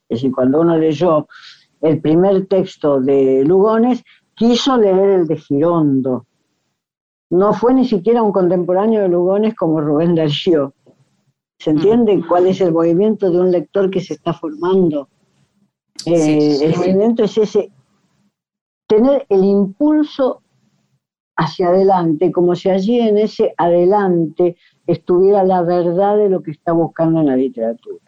[0.08, 1.28] Es decir, cuando uno leyó
[1.82, 6.26] el primer texto de Lugones, quiso leer el de Girondo.
[7.30, 10.74] No fue ni siquiera un contemporáneo de Lugones como Rubén Darío.
[11.58, 12.28] ¿Se entiende mm.
[12.28, 15.10] cuál es el movimiento de un lector que se está formando?
[16.06, 17.72] Eh, el movimiento es ese,
[18.88, 20.42] tener el impulso
[21.36, 24.56] hacia adelante, como si allí en ese adelante
[24.88, 28.06] estuviera la verdad de lo que está buscando en la literatura.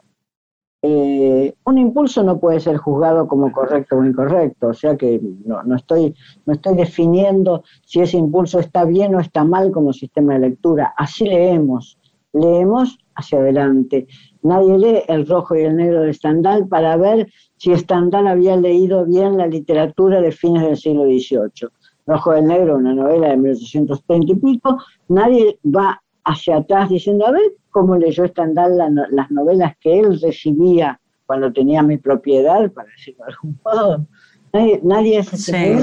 [0.84, 5.76] Eh, un impulso no puede ser juzgado como correcto o incorrecto, o sea que no,
[5.76, 6.14] estoy,
[6.46, 10.94] no estoy definiendo si ese impulso está bien o está mal como sistema de lectura.
[10.96, 11.98] Así leemos,
[12.32, 14.08] leemos hacia adelante.
[14.44, 19.06] Nadie lee el rojo y el negro de Stendhal para ver si Stendhal había leído
[19.06, 21.70] bien la literatura de fines del siglo XVIII.
[22.08, 24.78] Rojo del Negro, una novela de 1830 y pico,
[25.10, 28.78] nadie va hacia atrás diciendo, a ver cómo leyó Stendhal
[29.12, 34.08] las novelas que él recibía cuando tenía mi propiedad, para decirlo de algún modo.
[34.54, 35.76] Nadie, nadie hace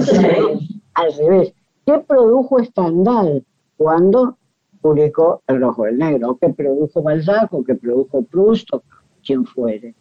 [0.94, 1.52] al revés.
[1.86, 3.44] ¿Qué produjo Stendhal
[3.76, 4.38] cuando
[4.80, 6.38] publicó El Rojo del Negro?
[6.40, 7.52] qué produjo Balzac?
[7.52, 8.72] ¿O qué produjo Proust?
[8.72, 8.82] ¿O
[9.22, 9.94] quien fuere?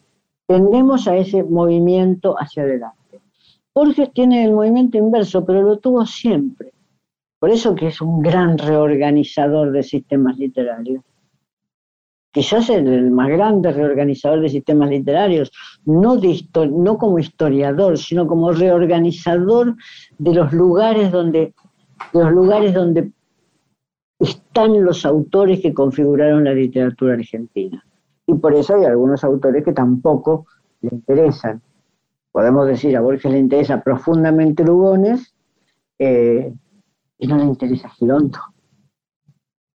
[0.46, 3.03] Tendemos a ese movimiento hacia adelante.
[3.74, 6.72] Borges tiene el movimiento inverso, pero lo tuvo siempre.
[7.40, 11.02] Por eso que es un gran reorganizador de sistemas literarios.
[12.30, 15.50] Quizás el más grande reorganizador de sistemas literarios,
[15.84, 16.18] no,
[16.70, 19.76] no como historiador, sino como reorganizador
[20.18, 21.54] de los lugares donde,
[22.12, 23.10] de los lugares donde
[24.18, 27.84] están los autores que configuraron la literatura argentina.
[28.26, 30.46] Y por eso hay algunos autores que tampoco
[30.80, 31.60] le interesan
[32.34, 35.32] podemos decir, a Borges le interesa profundamente Lugones
[36.00, 36.52] eh,
[37.16, 38.40] y no le interesa Girondo.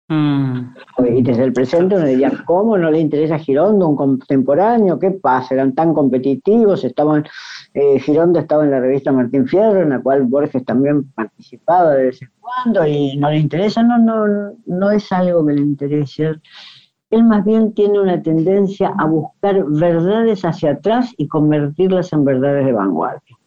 [0.10, 0.76] Mm.
[1.08, 5.00] Y desde el presente uno diría, ¿cómo no le interesa Girondo, un contemporáneo?
[5.00, 5.54] ¿Qué pasa?
[5.54, 7.26] Eran tan competitivos, estaban,
[7.74, 12.08] eh, Girondo estaba en la revista Martín Fierro, en la cual Borges también participaba de
[12.08, 16.36] vez en cuando, y no le interesa, no, no, no es algo que le interese
[17.10, 22.66] él más bien tiene una tendencia a buscar verdades hacia atrás y convertirlas en verdades
[22.66, 23.38] de vanguardia.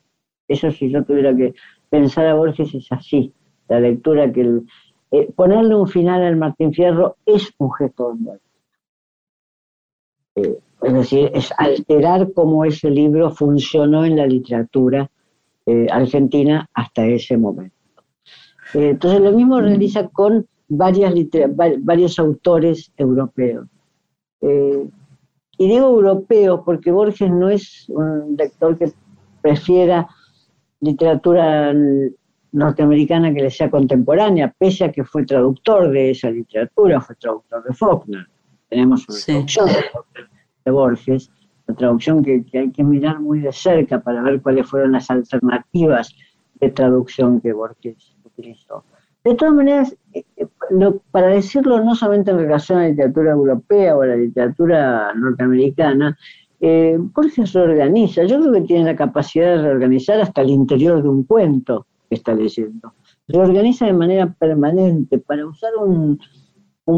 [0.48, 1.54] Eso si yo tuviera que
[1.88, 3.32] pensar a Borges es así,
[3.68, 4.60] la lectura que
[5.12, 8.38] eh, ponerle un final al Martín Fierro es un gesto de
[10.34, 15.08] Eh, es decir, es alterar cómo ese libro funcionó en la literatura
[15.66, 17.76] eh, argentina hasta ese momento.
[18.74, 21.14] Eh, entonces lo mismo realiza con varias
[21.80, 23.66] varios autores europeos.
[24.40, 28.92] y digo europeos porque Borges no es un lector que
[29.40, 30.08] prefiera
[30.80, 31.72] literatura
[32.52, 37.64] norteamericana que le sea contemporánea, pese a que fue traductor de esa literatura, fue traductor
[37.64, 38.26] de Faulkner.
[38.68, 39.68] Tenemos una traducción
[40.64, 41.30] de Borges,
[41.66, 46.14] una traducción que, hay que mirar muy de cerca para ver cuáles fueron las alternativas
[46.60, 48.84] de traducción que Borges utilizó.
[49.24, 50.46] De todas maneras, eh, eh,
[51.10, 56.16] para decirlo no solamente en relación a la literatura europea o a la literatura norteamericana,
[56.60, 56.98] eh,
[57.44, 58.24] se organiza.
[58.24, 62.34] Yo creo que tiene la capacidad de reorganizar hasta el interior de un cuento está
[62.34, 62.94] leyendo.
[63.28, 66.18] Reorganiza de manera permanente, para usar un,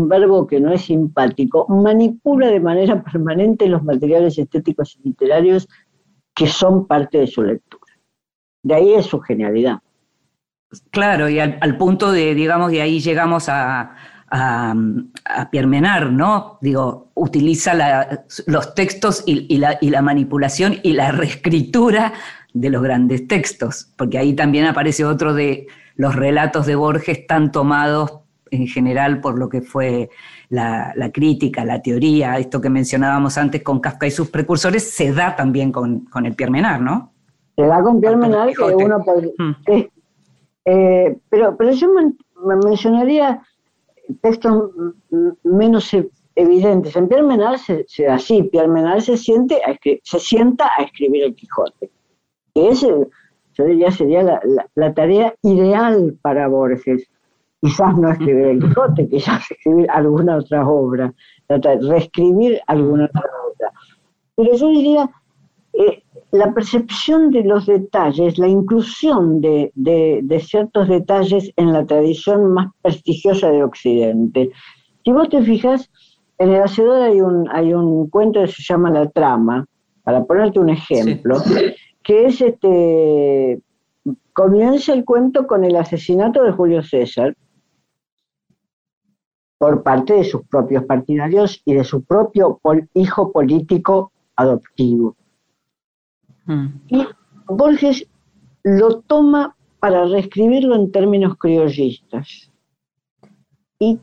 [0.09, 5.69] verbo que no es simpático, manipula de manera permanente los materiales estéticos y literarios
[6.35, 7.93] que son parte de su lectura.
[8.63, 9.79] De ahí es su genialidad.
[10.91, 13.95] Claro, y al, punto de, digamos, de ahí llegamos a,
[14.31, 14.75] a,
[15.51, 16.59] Pierre Menard, ¿no?
[16.61, 17.73] Digo, utiliza
[18.47, 22.13] los textos y, la, y, la, manipulación y la reescritura
[22.53, 27.53] de los grandes textos, porque ahí también aparece otro de los relatos de Borges tan
[27.53, 30.11] tomados en general por lo que fue
[30.49, 35.35] la, crítica, la teoría, esto que mencionábamos antes con Kafka y sus precursores, se da
[35.35, 37.13] también con, el Pierre Menard, ¿no?
[37.57, 39.33] Se da con Pierre Menard que uno podría...
[39.39, 39.85] Mm.
[40.65, 41.89] Eh, pero, pero yo
[42.65, 43.43] mencionaría
[44.23, 44.71] textos
[45.43, 46.97] menos e-, evidentes.
[46.97, 49.61] En Pierre Menard se, se así, Pierre Menard se, siente
[50.03, 51.91] se sienta a escribir el Quijote
[52.55, 52.89] que ese,
[53.55, 54.41] yo diría, sería
[54.75, 57.09] la, tarea ideal para Borges.
[57.61, 61.13] Quizás no escribir el Quijote, quizás escribir alguna otra obra,
[61.49, 63.73] reescribir alguna otra obra.
[64.37, 65.11] Pero yo diría,
[65.73, 66.03] eh,
[66.35, 69.71] la percepción de los detalles, la inclusión de,
[70.45, 74.51] ciertos detalles en la tradición más prestigiosa de Occidente.
[75.05, 75.89] Si vos te fijas,
[76.39, 79.65] en el Hacedor hay un, hay un cuento que se llama La Trama,
[80.03, 81.37] para ponerte un ejemplo,
[82.03, 83.61] que es este,
[84.33, 87.37] comienza el cuento con el asesinato de Julio César
[89.57, 92.61] por parte de sus propios partidarios y de su propio
[92.95, 95.15] hijo político adoptivo.
[96.47, 96.67] Mm.
[96.89, 97.07] Y
[97.47, 98.07] Borges
[98.63, 102.51] lo toma para reescribirlo en términos criollistas.
[103.79, 103.99] ¿Y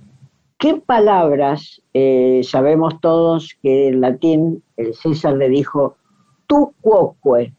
[0.58, 5.96] qué palabras eh, sabemos todos que en latín el César le dijo
[6.46, 7.54] tu quoque,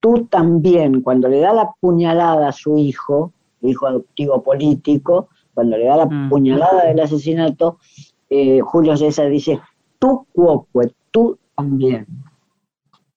[0.00, 5.86] tú también, cuando le da la puñalada a su hijo, hijo adoptivo político, cuando le
[5.86, 6.28] da la mm.
[6.30, 7.78] puñalada del asesinato,
[8.30, 9.60] eh, Julio César dice,
[9.98, 12.06] tú cuoque, tú también.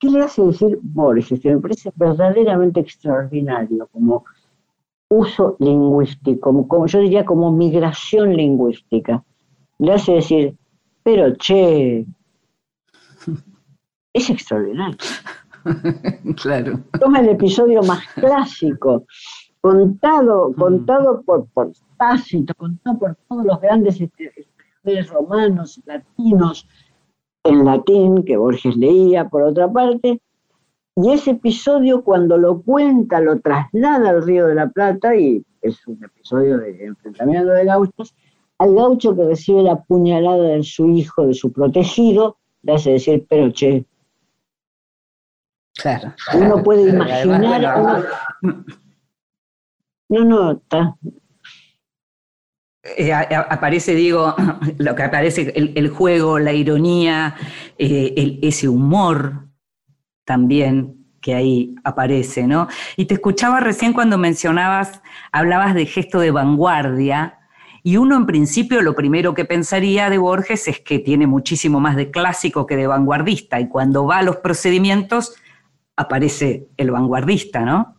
[0.01, 1.39] ¿Qué le hace decir Borges?
[1.39, 4.25] Que me parece verdaderamente extraordinario como
[5.09, 9.23] uso lingüístico, como, yo diría como migración lingüística.
[9.77, 10.57] Le hace decir,
[11.03, 12.07] pero che,
[14.13, 14.97] es extraordinario.
[16.41, 16.79] claro.
[16.99, 19.05] Toma el episodio más clásico,
[19.61, 20.53] contado, mm.
[20.55, 26.67] contado por, por Tácito, contado por todos los grandes escritores romanos, latinos,
[27.43, 30.21] en latín, que Borges leía por otra parte,
[30.95, 35.87] y ese episodio cuando lo cuenta, lo traslada al Río de la Plata, y es
[35.87, 38.15] un episodio de enfrentamiento de gauchos,
[38.57, 43.25] al gaucho que recibe la puñalada de su hijo, de su protegido, le hace decir,
[43.27, 43.85] pero che,
[45.73, 46.13] Claro.
[46.33, 48.03] Uno puede imaginar.
[50.09, 50.95] No, no, está.
[52.83, 54.35] Eh, aparece, digo,
[54.77, 57.35] lo que aparece, el, juego, la ironía,
[57.77, 59.47] eh, ese humor
[60.25, 62.67] también que ahí aparece, ¿no?
[62.97, 67.37] Y te escuchaba recién cuando mencionabas, hablabas de gesto de vanguardia,
[67.83, 71.95] y uno en principio lo primero que pensaría de Borges es que tiene muchísimo más
[71.95, 75.35] de clásico que de vanguardista, y cuando va a los procedimientos
[75.95, 77.95] aparece el vanguardista, ¿no?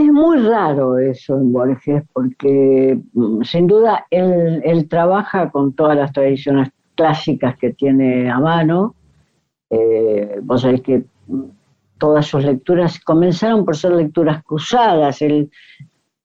[0.00, 6.10] Es muy raro eso en Borges, porque mm, sin duda él, trabaja con todas las
[6.10, 8.94] tradiciones clásicas que tiene a mano.
[9.68, 11.42] Eh, vos sabés que mm,
[11.98, 15.18] todas sus lecturas comenzaron por ser lecturas cruzadas.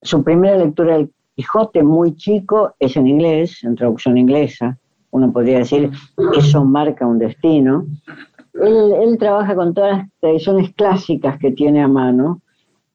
[0.01, 4.77] su primera lectura del Quijote, muy chico, es en inglés, en traducción inglesa.
[5.11, 5.91] Uno podría decir,
[6.37, 7.85] eso marca un destino
[8.53, 12.41] él, trabaja con todas las tradiciones clásicas que tiene a mano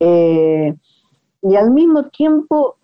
[0.00, 0.74] eh,
[1.42, 2.76] y al mismo tiempo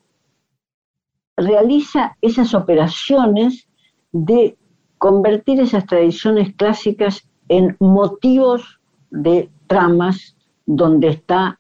[1.37, 3.69] realiza esas operaciones
[4.13, 4.57] de
[4.99, 11.59] convertir esas tradiciones clásicas en motivos de tramas donde está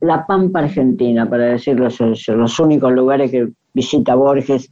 [0.00, 1.88] la Pampa Argentina, para decirlo.
[2.28, 4.70] Los únicos lugares que visita Borges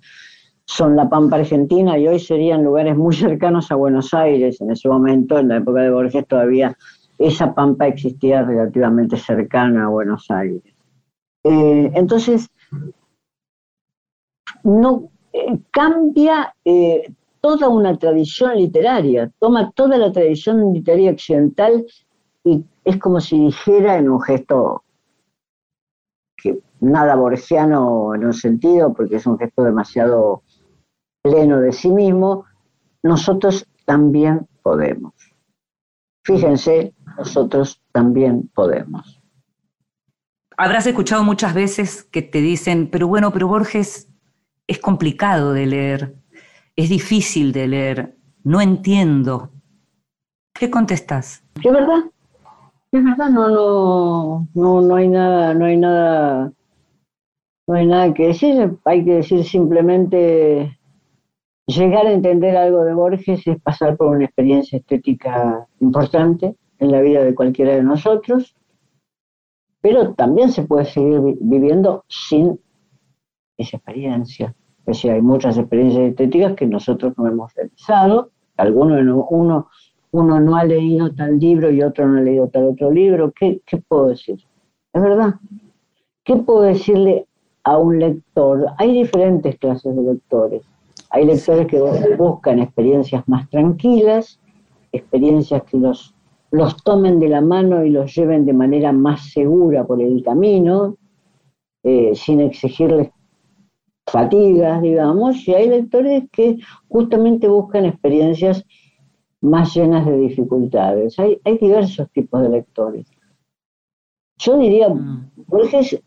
[0.65, 4.61] son la Pampa Argentina y hoy serían lugares muy cercanos a Buenos Aires.
[4.61, 6.77] En ese momento, en la época de Borges, todavía
[7.19, 10.63] esa Pampa existía relativamente cercana a Buenos Aires.
[11.45, 12.49] Eh, entonces,
[14.63, 21.87] no eh, cambia eh, toda una tradición literaria, toma toda la tradición literaria occidental
[22.45, 24.85] y es como si dijera en un gesto
[26.37, 30.43] que nada borgiano en un sentido, porque es un gesto demasiado
[31.23, 32.45] pleno de sí mismo,
[33.03, 35.15] nosotros también podemos.
[36.29, 39.19] Fíjense, nosotros también podemos.
[40.59, 44.13] Habrás escuchado muchas veces que te dicen, pero bueno, pero Borges
[44.67, 46.17] es complicado de leer,
[46.77, 49.53] es difícil de leer, no entiendo.
[50.53, 51.43] ¿Qué contestas?
[51.65, 52.05] ¿Es verdad?
[52.93, 56.53] Es verdad, no, no, no, no hay nada, no hay nada,
[57.67, 60.78] no hay nada que decir, hay que decir simplemente
[61.69, 67.01] llegar a entender algo de Borges es pasar por una experiencia estética importante en la
[67.01, 68.57] vida de cualquiera de nosotros,
[69.81, 72.59] pero también se puede seguir viviendo sin
[73.57, 74.55] esa experiencia.
[74.81, 79.69] Es decir, hay muchas experiencias estéticas que nosotros no hemos realizado, algunos uno
[80.11, 83.33] uno no ha leído tal libro y otro no ha leído tal otro libro.
[83.33, 84.39] ¿Qué, puedo decir?
[84.93, 85.35] Es verdad.
[86.25, 87.27] ¿Qué puedo decirle
[87.65, 88.67] a un lector?
[88.79, 90.63] Hay diferentes clases de lectores.
[91.11, 91.81] Hay lectores que
[92.17, 94.41] buscan experiencias más tranquilas,
[94.93, 96.15] experiencias que los,
[96.51, 100.97] los tomen de la mano y los lleven de manera más segura por el camino,
[101.83, 103.11] eh, sin exigirles
[104.07, 108.65] fatigas, digamos, y hay lectores que justamente buscan experiencias
[109.41, 111.19] más llenas de dificultades.
[111.19, 113.07] Hay, hay diversos tipos de lectores.
[114.39, 115.31] Yo diría, mm.
[115.47, 116.01] Borges,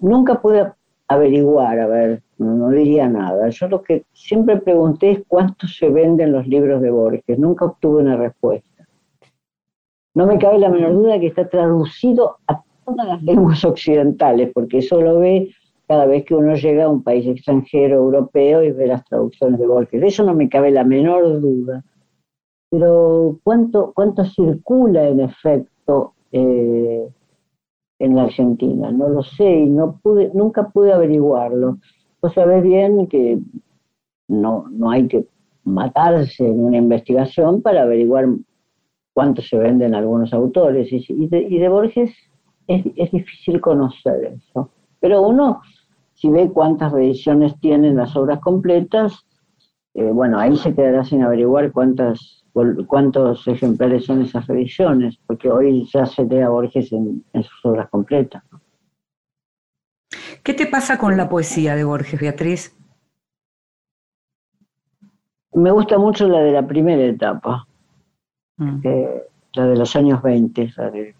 [0.00, 0.72] nunca pude
[1.10, 3.48] averiguar, a ver, no, diría nada.
[3.48, 7.36] Yo lo que siempre pregunté es cuánto se venden los libros de Borges.
[7.36, 8.86] Nunca obtuve una respuesta.
[10.14, 14.78] No me cabe la menor duda que está traducido a todas las lenguas occidentales, porque
[14.78, 15.52] eso lo ve
[15.88, 19.66] cada vez que uno llega a un país extranjero, europeo, y ve las traducciones de
[19.66, 20.00] Borges.
[20.00, 21.82] De eso no me cabe la menor duda.
[22.70, 27.08] Pero ¿cuánto, cuánto circula en efecto eh,
[28.00, 28.90] en la Argentina?
[28.90, 31.78] No lo sé y no pude, nunca pude averiguarlo.
[32.20, 33.38] Vos sabés bien que
[34.26, 35.26] no, no hay que
[35.62, 38.26] matarse en una investigación para averiguar
[39.12, 40.88] cuánto se venden algunos autores.
[40.90, 42.10] Y, de, Borges
[42.66, 44.70] es, es difícil conocer eso.
[44.98, 45.60] Pero uno
[46.20, 49.24] si ve cuántas reediciones tienen las obras completas,
[49.94, 52.44] eh, bueno, ahí se quedará sin averiguar cuántas,
[52.86, 57.88] cuántos ejemplares son esas reediciones, porque hoy ya se lee a Borges en, sus obras
[57.90, 58.42] completas.
[60.42, 62.76] ¿Qué te pasa con la poesía de Borges, Beatriz?
[65.52, 67.66] Me gusta mucho la de la primera etapa,
[68.56, 68.80] mm.
[69.54, 71.14] la de los años 20, la de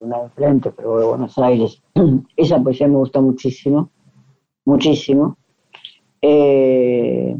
[0.00, 1.82] una de frente, pero de Buenos Aires.
[2.36, 3.90] Esa poesía me gusta muchísimo
[4.64, 5.36] muchísimo.
[6.20, 7.36] Eh,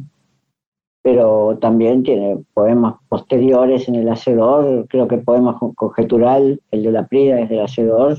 [1.02, 7.06] pero también tiene poemas posteriores en el Hacedor, creo que poemas conjetural, el de la
[7.06, 8.18] Prida es del Hacedor,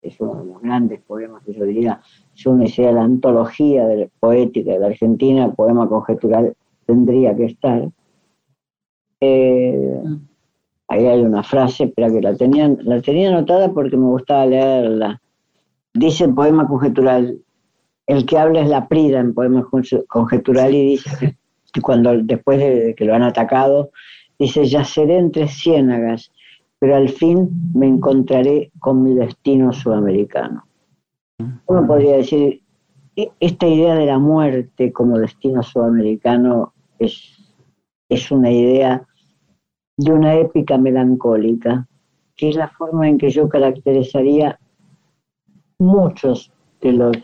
[0.00, 2.00] es uno de los grandes poemas que yo diría,
[2.34, 6.56] si uno hiciera la antología de poética de la Argentina, el poema conjetural
[6.86, 7.90] tendría que estar.
[9.20, 10.02] Eh,
[10.86, 15.20] ahí hay una frase, pero que la tenía, la tenía anotada porque me gustaba leerla.
[15.92, 17.42] Dice el poema conjetural,
[18.06, 19.66] el que habla es la Prida en Poemas
[20.06, 21.36] Conjetural y dice
[21.72, 23.90] que cuando después de que lo han atacado,
[24.38, 26.32] dice, yaceré entre ciénagas,
[26.78, 30.64] pero al fin me encontraré con mi destino sudamericano.
[31.66, 32.62] Uno podría decir,
[33.16, 37.54] e, esta idea de la muerte como destino sudamericano es,
[38.08, 39.06] es una idea
[39.96, 41.88] de una épica melancólica,
[42.36, 44.58] que es la forma en que yo caracterizaría
[45.78, 47.16] muchos de los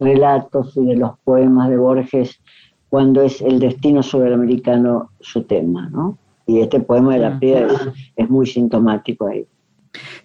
[0.00, 2.40] relatos y de los poemas de Borges
[2.88, 6.18] cuando es el destino sudamericano su tema, ¿no?
[6.46, 9.46] Y este poema de la piedra es, muy sintomático ahí.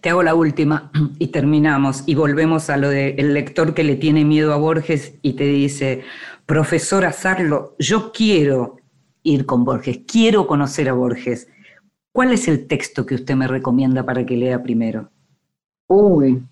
[0.01, 4.23] Te hago la última y terminamos y volvemos a lo del lector que le tiene
[4.25, 6.03] miedo a Borges y te dice,
[6.45, 8.77] profesor Azarlo, yo quiero
[9.23, 11.47] ir con Borges, quiero conocer a Borges.
[12.11, 15.09] ¿Cuál es el texto que usted me recomienda para que lea primero?
[15.87, 16.43] Uy,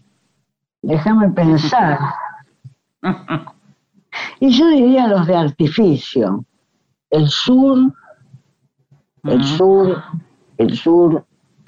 [0.81, 1.99] déjame pensar.
[4.39, 6.45] Y yo diría los de artificio.
[7.09, 7.93] El sur,
[9.23, 10.03] el sur,
[10.57, 11.25] el sur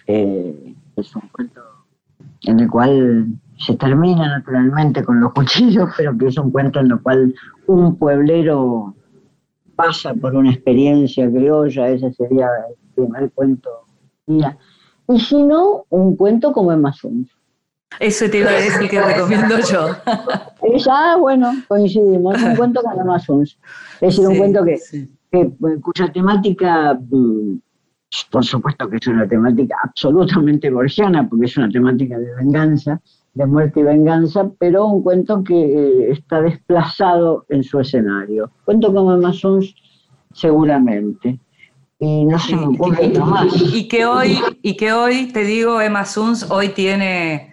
[0.07, 1.61] eh, es un cuento
[2.43, 6.91] en el cual se termina naturalmente con los cuchillos, pero que es un cuento en
[6.91, 7.35] el cual
[7.67, 8.95] un pueblero
[9.75, 13.69] pasa por una experiencia criolla, ese sería el primer cuento.
[14.27, 14.57] Mira.
[15.07, 17.29] Y si no, un cuento como Emma Suns.
[17.99, 19.89] Eso te iba a decir que recomiendo yo.
[20.73, 23.57] Es, ah, bueno, coincidimos, un cuento con Emma Suns.
[23.99, 25.09] Es decir, un cuento que, sí.
[25.31, 27.57] que- cuya temática, mm,
[28.31, 33.01] por supuesto que es una temática absolutamente borgiana, porque es una temática de venganza,
[33.33, 38.51] de muerte y venganza, pero un cuento que eh, está desplazado en su escenario.
[38.65, 39.73] Cuento como Emma Suns,
[40.33, 41.39] seguramente.
[41.99, 43.73] Y no se me ocurre nada más.
[43.73, 47.50] Y que hoy, y que hoy, te digo, Emma Suns hoy tiene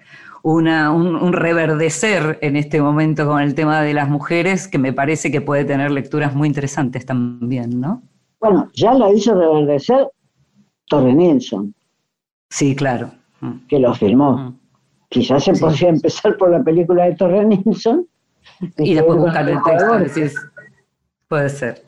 [0.52, 4.92] una, un, un reverdecer en este momento con el tema de las mujeres, que me
[4.92, 8.02] parece que puede tener lecturas muy interesantes también, ¿no?
[8.40, 10.08] Bueno, ya la hizo reverdecer
[10.88, 11.74] Torre Nilsson,
[12.50, 13.10] Sí, claro.
[13.40, 13.66] Mm.
[13.68, 14.36] que lo filmó.
[14.38, 14.58] Mm.
[15.10, 15.60] Quizás se Sí.
[15.60, 18.06] podría empezar por la película de Torre Nilsson.
[18.78, 19.98] Y después buscar el texto.
[19.98, 20.34] Decís.
[21.28, 21.84] Puede ser.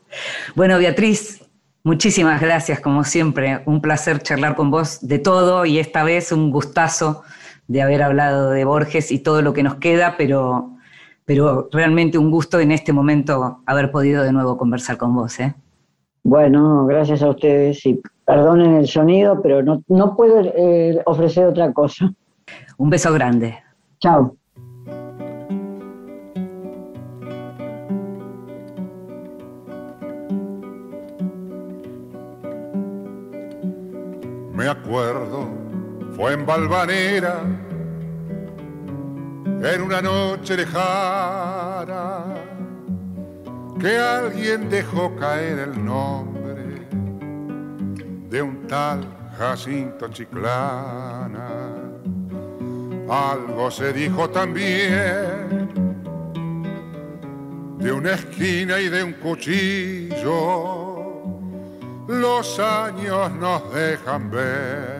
[0.55, 1.43] Bueno, Beatriz,
[1.83, 3.63] muchísimas gracias, como siempre.
[3.65, 7.23] Un placer charlar con vos de todo y esta vez un gustazo
[7.71, 10.71] de haber hablado de Borges y todo lo que nos queda, pero,
[11.25, 15.39] pero realmente un gusto en este momento haber podido de nuevo conversar con vos.
[15.39, 15.55] ¿eh?
[16.25, 21.73] Bueno, gracias a ustedes y perdonen el sonido, pero no, no puedo eh, ofrecer otra
[21.73, 22.13] cosa.
[22.77, 23.57] Un beso grande.
[24.01, 24.35] Chao.
[34.53, 35.47] Me acuerdo,
[36.21, 37.41] fue en Valvanera,
[39.63, 42.25] en una noche lejana,
[43.81, 46.87] que alguien dejó caer el nombre
[48.29, 49.03] de un tal
[49.39, 51.49] Jacinto Chiclana.
[53.09, 55.71] Algo se dijo también
[57.79, 60.91] de una esquina y de un cuchillo
[62.09, 65.00] los años nos dejan ver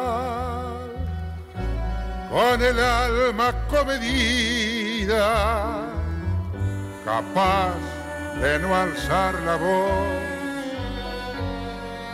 [2.31, 5.19] con el alma comedida,
[7.03, 7.75] capaz
[8.41, 10.07] de no alzar la voz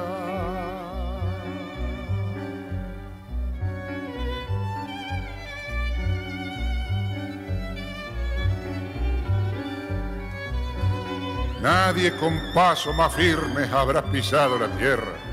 [11.61, 15.32] Nadie con paso más firme habrá pisado la tierra.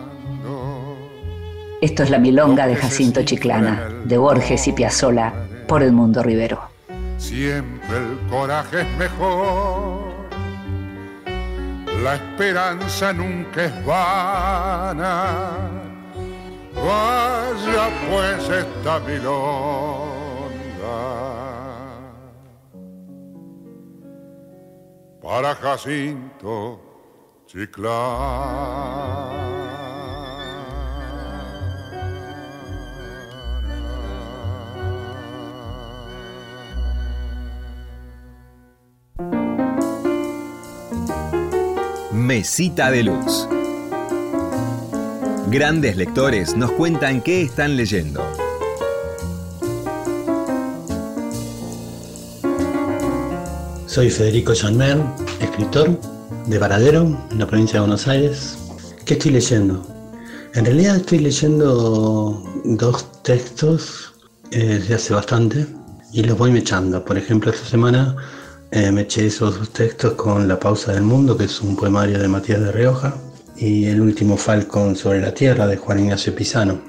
[1.81, 5.33] Esto es La Milonga de Jacinto Chiclana, de Borges y Piazzolla,
[5.67, 6.61] por el mundo Rivero.
[7.17, 10.13] Siempre el coraje es mejor.
[12.03, 15.57] La esperanza nunca es vana.
[16.75, 19.31] Vaya pues esta milonga.
[25.19, 26.79] Para Jacinto
[42.21, 43.47] Mesita de Luz.
[45.47, 48.21] Grandes lectores nos cuentan qué están leyendo.
[53.87, 54.99] Soy Federico Janmer,
[55.39, 55.99] escritor
[56.45, 57.01] de Varadero,
[57.31, 58.55] en la provincia de Buenos Aires.
[59.03, 59.83] ¿Qué estoy leyendo?
[60.53, 64.13] En realidad estoy leyendo dos textos
[64.51, 65.65] eh, desde hace bastante
[66.13, 67.03] y los voy mechando.
[67.03, 68.15] Por ejemplo, esta semana
[68.71, 72.17] eh, me eché esos dos textos con La pausa del mundo, que es un poemario
[72.19, 73.13] de Matías de Rioja,
[73.57, 76.79] y el último Falcon sobre la Tierra de Juan Ignacio Pisano.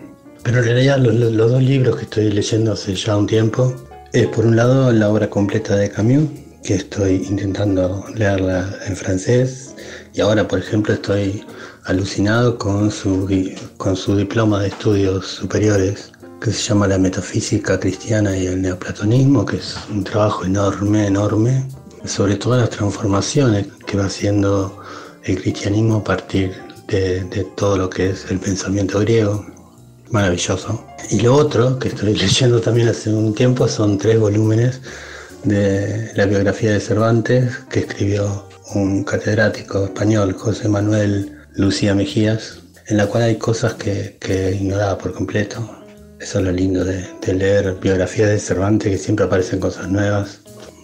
[0.45, 3.74] Pero en realidad los, los dos libros que estoy leyendo hace ya un tiempo
[4.12, 6.28] es por un lado la obra completa de Camus,
[6.62, 9.74] que estoy intentando leerla en francés,
[10.14, 11.45] y ahora por ejemplo estoy
[11.85, 13.28] alucinado con su,
[13.76, 16.11] con su diploma de estudios superiores
[16.43, 21.64] que se llama La Metafísica Cristiana y el Neoplatonismo, que es un trabajo enorme, enorme,
[22.05, 24.76] sobre todas las transformaciones que va haciendo
[25.22, 26.53] el cristianismo a partir
[26.88, 29.47] de, todo lo que es el pensamiento griego.
[30.11, 30.84] Maravilloso.
[31.11, 34.80] Y lo otro que estoy leyendo también hace un tiempo son tres volúmenes
[35.45, 42.97] de la biografía de Cervantes que escribió un catedrático español, José Manuel Lucía Mejías, en
[42.97, 45.82] la cual hay cosas que ignoraba por completo.
[46.22, 47.04] Eso es lo lindo de,
[47.34, 50.42] leer biografías de Cervantes, que siempre aparecen cosas nuevas.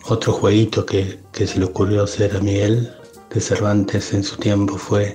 [0.09, 2.93] Otro jueguito que, se le ocurrió hacer a Miguel
[3.33, 5.15] de Cervantes en su tiempo fue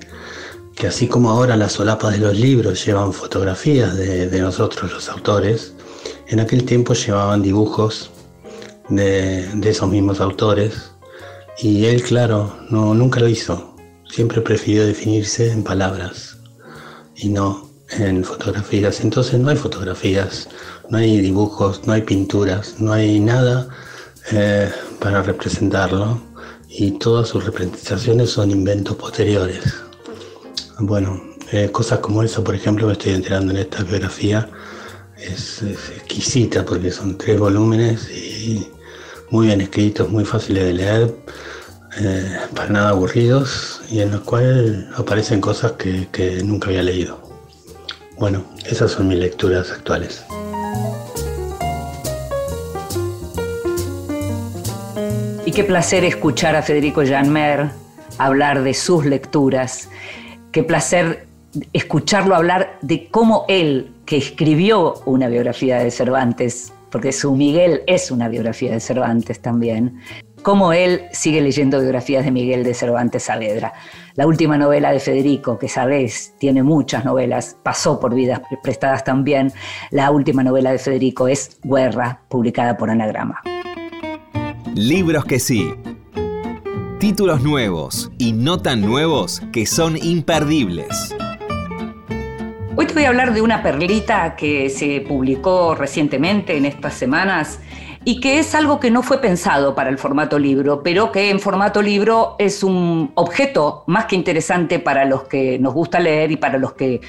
[0.75, 5.09] que así como ahora las solapas de los libros llevan fotografías de, de nosotros los
[5.09, 5.73] autores,
[6.29, 8.09] en aquel tiempo llevaban dibujos
[8.87, 10.93] de, de, esos mismos autores
[11.59, 13.75] y él, claro, no, nunca lo hizo.
[14.09, 16.37] Siempre prefirió definirse en palabras
[17.13, 19.01] y no en fotografías.
[19.01, 20.49] Entonces no hay fotografías,
[20.89, 23.67] no hay dibujos, no hay pinturas, no hay nada
[24.31, 24.69] eh,
[24.99, 26.21] para representarlo
[26.69, 29.61] y todas sus representaciones son inventos posteriores.
[30.79, 31.21] Bueno,
[31.51, 34.49] eh, cosas como esa, por ejemplo, me estoy enterando en esta biografía,
[35.17, 38.67] es, exquisita porque son tres volúmenes y
[39.29, 41.15] muy bien escritos, muy fáciles de leer,
[41.99, 47.22] eh, para nada aburridos y en los cuales aparecen cosas que nunca había leído.
[48.23, 50.25] Bueno, esas son mis lecturas actuales.
[55.45, 57.71] Y qué placer escuchar a Federico Janmer
[58.19, 59.89] hablar de sus lecturas.
[60.53, 61.27] Qué placer
[61.73, 68.09] escucharlo hablar de cómo él, que escribió una biografía de Cervantes, porque su Miguel es
[68.09, 69.99] una biografía de Cervantes también,
[70.43, 73.73] cómo él sigue leyendo biografías de Miguel de Cervantes Saavedra.
[74.15, 79.51] La última novela de Federico, que sabes, tiene muchas novelas, pasó por vidas prestadas también.
[79.89, 83.41] La última novela de Federico es Guerra, publicada por Anagrama.
[84.75, 85.73] Libros que sí.
[86.99, 91.15] Títulos nuevos y no tan nuevos que son imperdibles.
[92.75, 97.59] Hoy te voy a hablar de una perlita que se publicó recientemente en estas semanas
[98.05, 101.39] y que es algo que no fue pensado para el formato libro, pero que en
[101.39, 106.37] formato libro es un objeto más que interesante para los que nos gusta leer y
[106.37, 107.01] para los que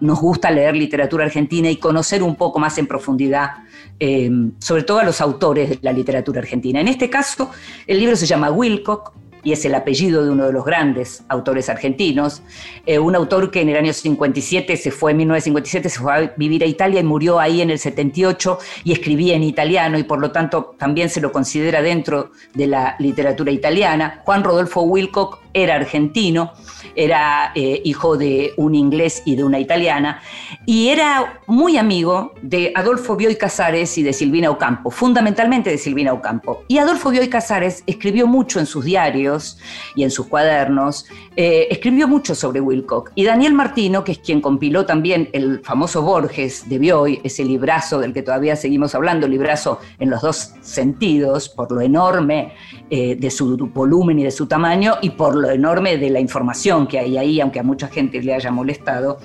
[0.00, 3.50] nos gusta leer literatura argentina y conocer un poco más en profundidad,
[3.98, 4.30] eh,
[4.60, 6.80] sobre todo a los autores de la literatura argentina.
[6.80, 7.50] En este caso,
[7.86, 9.12] el libro se llama Wilcock,
[9.48, 12.42] y es el apellido de uno de los grandes autores argentinos,
[12.84, 16.34] eh, un autor que en el año 57 se fue, en 1957 se fue a
[16.36, 20.20] vivir a Italia y murió ahí en el 78 y escribía en italiano y por
[20.20, 24.20] lo tanto también se lo considera dentro de la literatura italiana.
[24.26, 26.52] Juan Rodolfo Wilcock era argentino,
[26.94, 30.20] era eh, hijo de un inglés y de una italiana,
[30.66, 36.12] y era muy amigo de Adolfo Bioy Casares y de Silvina Ocampo, fundamentalmente de Silvina
[36.12, 36.64] Ocampo.
[36.68, 39.58] Y Adolfo Bioy Casares escribió mucho en sus diarios
[39.94, 43.12] y en sus cuadernos, eh, escribió mucho sobre Wilcock.
[43.14, 47.98] Y Daniel Martino, que es quien compiló también el famoso Borges de Bioy, ese librazo
[47.98, 52.54] del que todavía seguimos hablando, librazo en los dos sentidos, por lo enorme
[52.90, 56.86] eh, de su volumen y de su tamaño, y por lo enorme de la información
[56.86, 59.18] que hay ahí, aunque a mucha gente le haya molestado.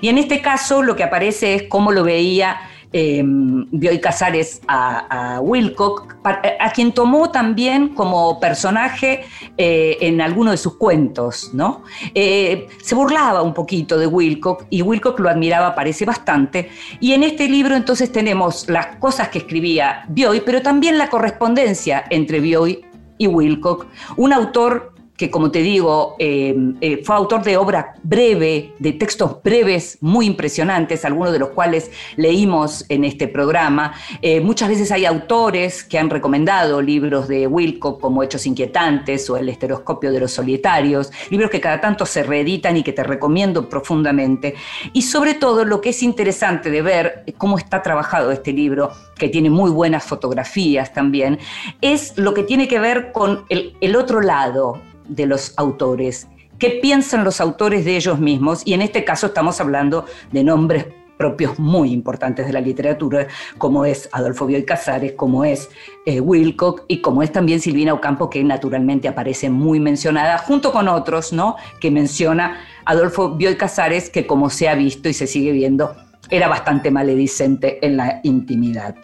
[0.00, 2.58] Y en este caso lo que aparece es cómo lo veía
[2.96, 9.24] eh, Bioy Casares a, Wilcock, a quien tomó también como personaje
[9.58, 11.82] eh, en alguno de sus cuentos, ¿no?
[12.14, 16.70] Eh, se burlaba un poquito de Wilcock y Wilcock lo admiraba, parece bastante.
[17.00, 22.04] Y en este libro entonces tenemos las cosas que escribía Bioy, pero también la correspondencia
[22.10, 22.84] entre Bioy
[23.18, 23.86] y Wilcock,
[24.16, 29.42] un autor que como te digo, eh, eh, fue autor de obra breve, de textos
[29.44, 33.94] breves muy impresionantes, algunos de los cuales leímos en este programa.
[34.22, 39.36] Eh, muchas veces hay autores que han recomendado libros de Wilcock como Hechos Inquietantes o
[39.36, 43.68] El Esteroscopio de los Solitarios, libros que cada tanto se reeditan y que te recomiendo
[43.68, 44.56] profundamente.
[44.92, 49.28] Y sobre todo lo que es interesante de ver cómo está trabajado este libro, que
[49.28, 51.38] tiene muy buenas fotografías también,
[51.80, 56.28] es lo que tiene que ver con el otro lado de los autores,
[56.58, 60.86] qué piensan los autores de ellos mismos, y en este caso estamos hablando de nombres
[61.16, 63.28] propios muy importantes de la literatura,
[63.58, 65.68] como es Adolfo Bioy Casares, como es
[66.06, 70.88] eh, Wilcock y como es también Silvina Ocampo, que naturalmente aparece muy mencionada, junto con
[70.88, 71.56] otros, ¿no?
[71.80, 75.94] Que menciona Adolfo Bioy Casares, que como se ha visto y se sigue viendo,
[76.30, 78.94] era bastante maledicente en la intimidad.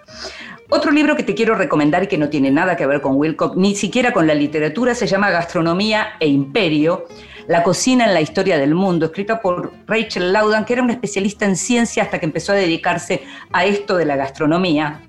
[0.72, 3.56] Otro libro que te quiero recomendar y que no tiene nada que ver con Wilcock,
[3.56, 7.06] ni siquiera con la literatura, se llama Gastronomía e Imperio,
[7.48, 11.44] la cocina en la historia del mundo, escrita por Rachel Laudan, que era una especialista
[11.44, 15.00] en ciencia hasta que empezó a dedicarse a esto de la gastronomía.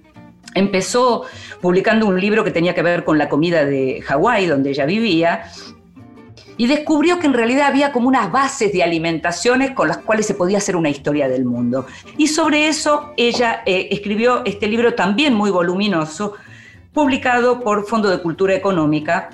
[0.56, 1.26] Empezó
[1.62, 5.44] publicando un libro que tenía que ver con la comida de Hawái, donde ella vivía,
[6.62, 10.36] y descubrió que en realidad había como unas bases de alimentaciones con las cuales se
[10.36, 11.88] podía hacer una historia del mundo.
[12.20, 16.36] Y sobre eso ella eh, escribió este libro también muy voluminoso,
[16.94, 19.32] publicado por Fondo de Cultura Económica,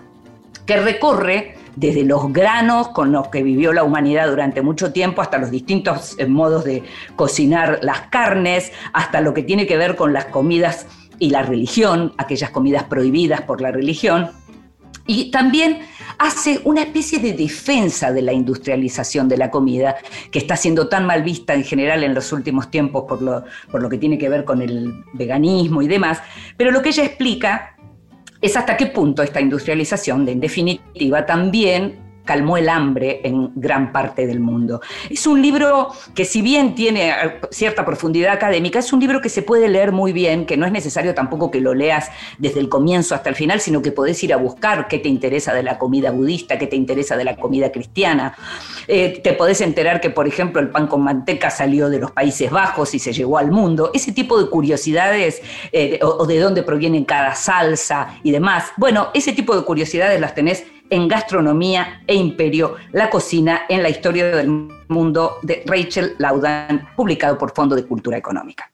[0.66, 5.38] que recorre desde los granos con los que vivió la humanidad durante mucho tiempo, hasta
[5.38, 6.84] los distintos eh, modos de
[7.18, 10.86] cocinar las carnes, hasta lo que tiene que ver con las comidas
[11.20, 14.32] y la religión, aquellas comidas prohibidas por la religión.
[15.08, 15.80] Y también
[16.20, 19.96] hace una especie de defensa de la industrialización de la comida,
[20.32, 23.82] que está siendo tan mal vista en general en los últimos tiempos por lo, por
[23.82, 26.20] lo que tiene que ver con el veganismo y demás.
[26.58, 27.76] Pero lo que ella explica
[28.42, 34.28] es hasta qué punto esta industrialización, en definitiva, también calmó el hambre en gran parte
[34.28, 34.82] del mundo.
[35.10, 39.30] Es un libro que si bien tiene eh, cierta profundidad académica, es un libro que
[39.30, 42.70] se puede leer muy bien, que no es necesario tampoco que lo leas desde el
[42.70, 45.80] comienzo hasta el final, sino que podés ir a buscar qué te interesa de la
[45.80, 48.36] comida budista, qué te interesa de la comida cristiana.
[48.88, 52.52] Eh, te podés enterar que, por ejemplo, el pan con manteca salió de los Países
[52.52, 53.90] Bajos y se llegó al mundo.
[53.94, 58.66] Ese tipo de curiosidades, eh, o, o de dónde provienen cada salsa y demás.
[58.76, 63.90] Bueno, ese tipo de curiosidades las tenés en Gastronomía e Imperio, la cocina en la
[63.90, 64.50] historia del
[64.88, 68.72] mundo de Rachel Laudan, publicado por Fondo de Cultura Económica.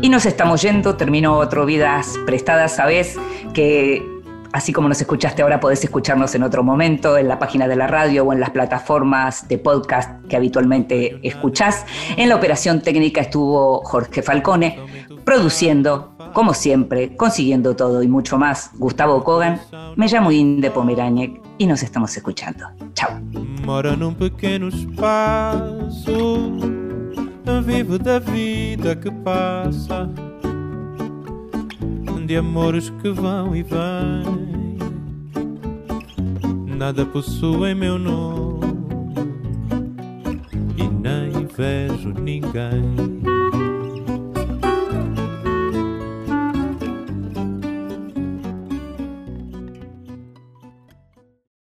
[0.00, 3.16] Y nos estamos yendo, termino otro Vidas Prestadas, sabes
[3.54, 4.11] que
[4.52, 7.86] Así como nos escuchaste ahora, podés escucharnos en otro momento en la página de la
[7.86, 11.86] radio o en las plataformas de podcast que habitualmente escuchás.
[12.16, 14.78] En la operación técnica estuvo Jorge Falcone,
[15.24, 19.60] produciendo, como siempre, consiguiendo todo y mucho más, Gustavo Kogan.
[19.96, 22.66] Me llamo Inde Pomeráñez y nos estamos escuchando.
[22.94, 23.20] Chao.
[23.64, 26.50] Mora num pequeno espaço,
[27.64, 30.08] vivo da vida que passa,
[32.26, 34.78] de amores que vão e vêm.
[36.76, 38.66] Nada possui meu nome
[40.76, 43.11] e nem vejo ninguém.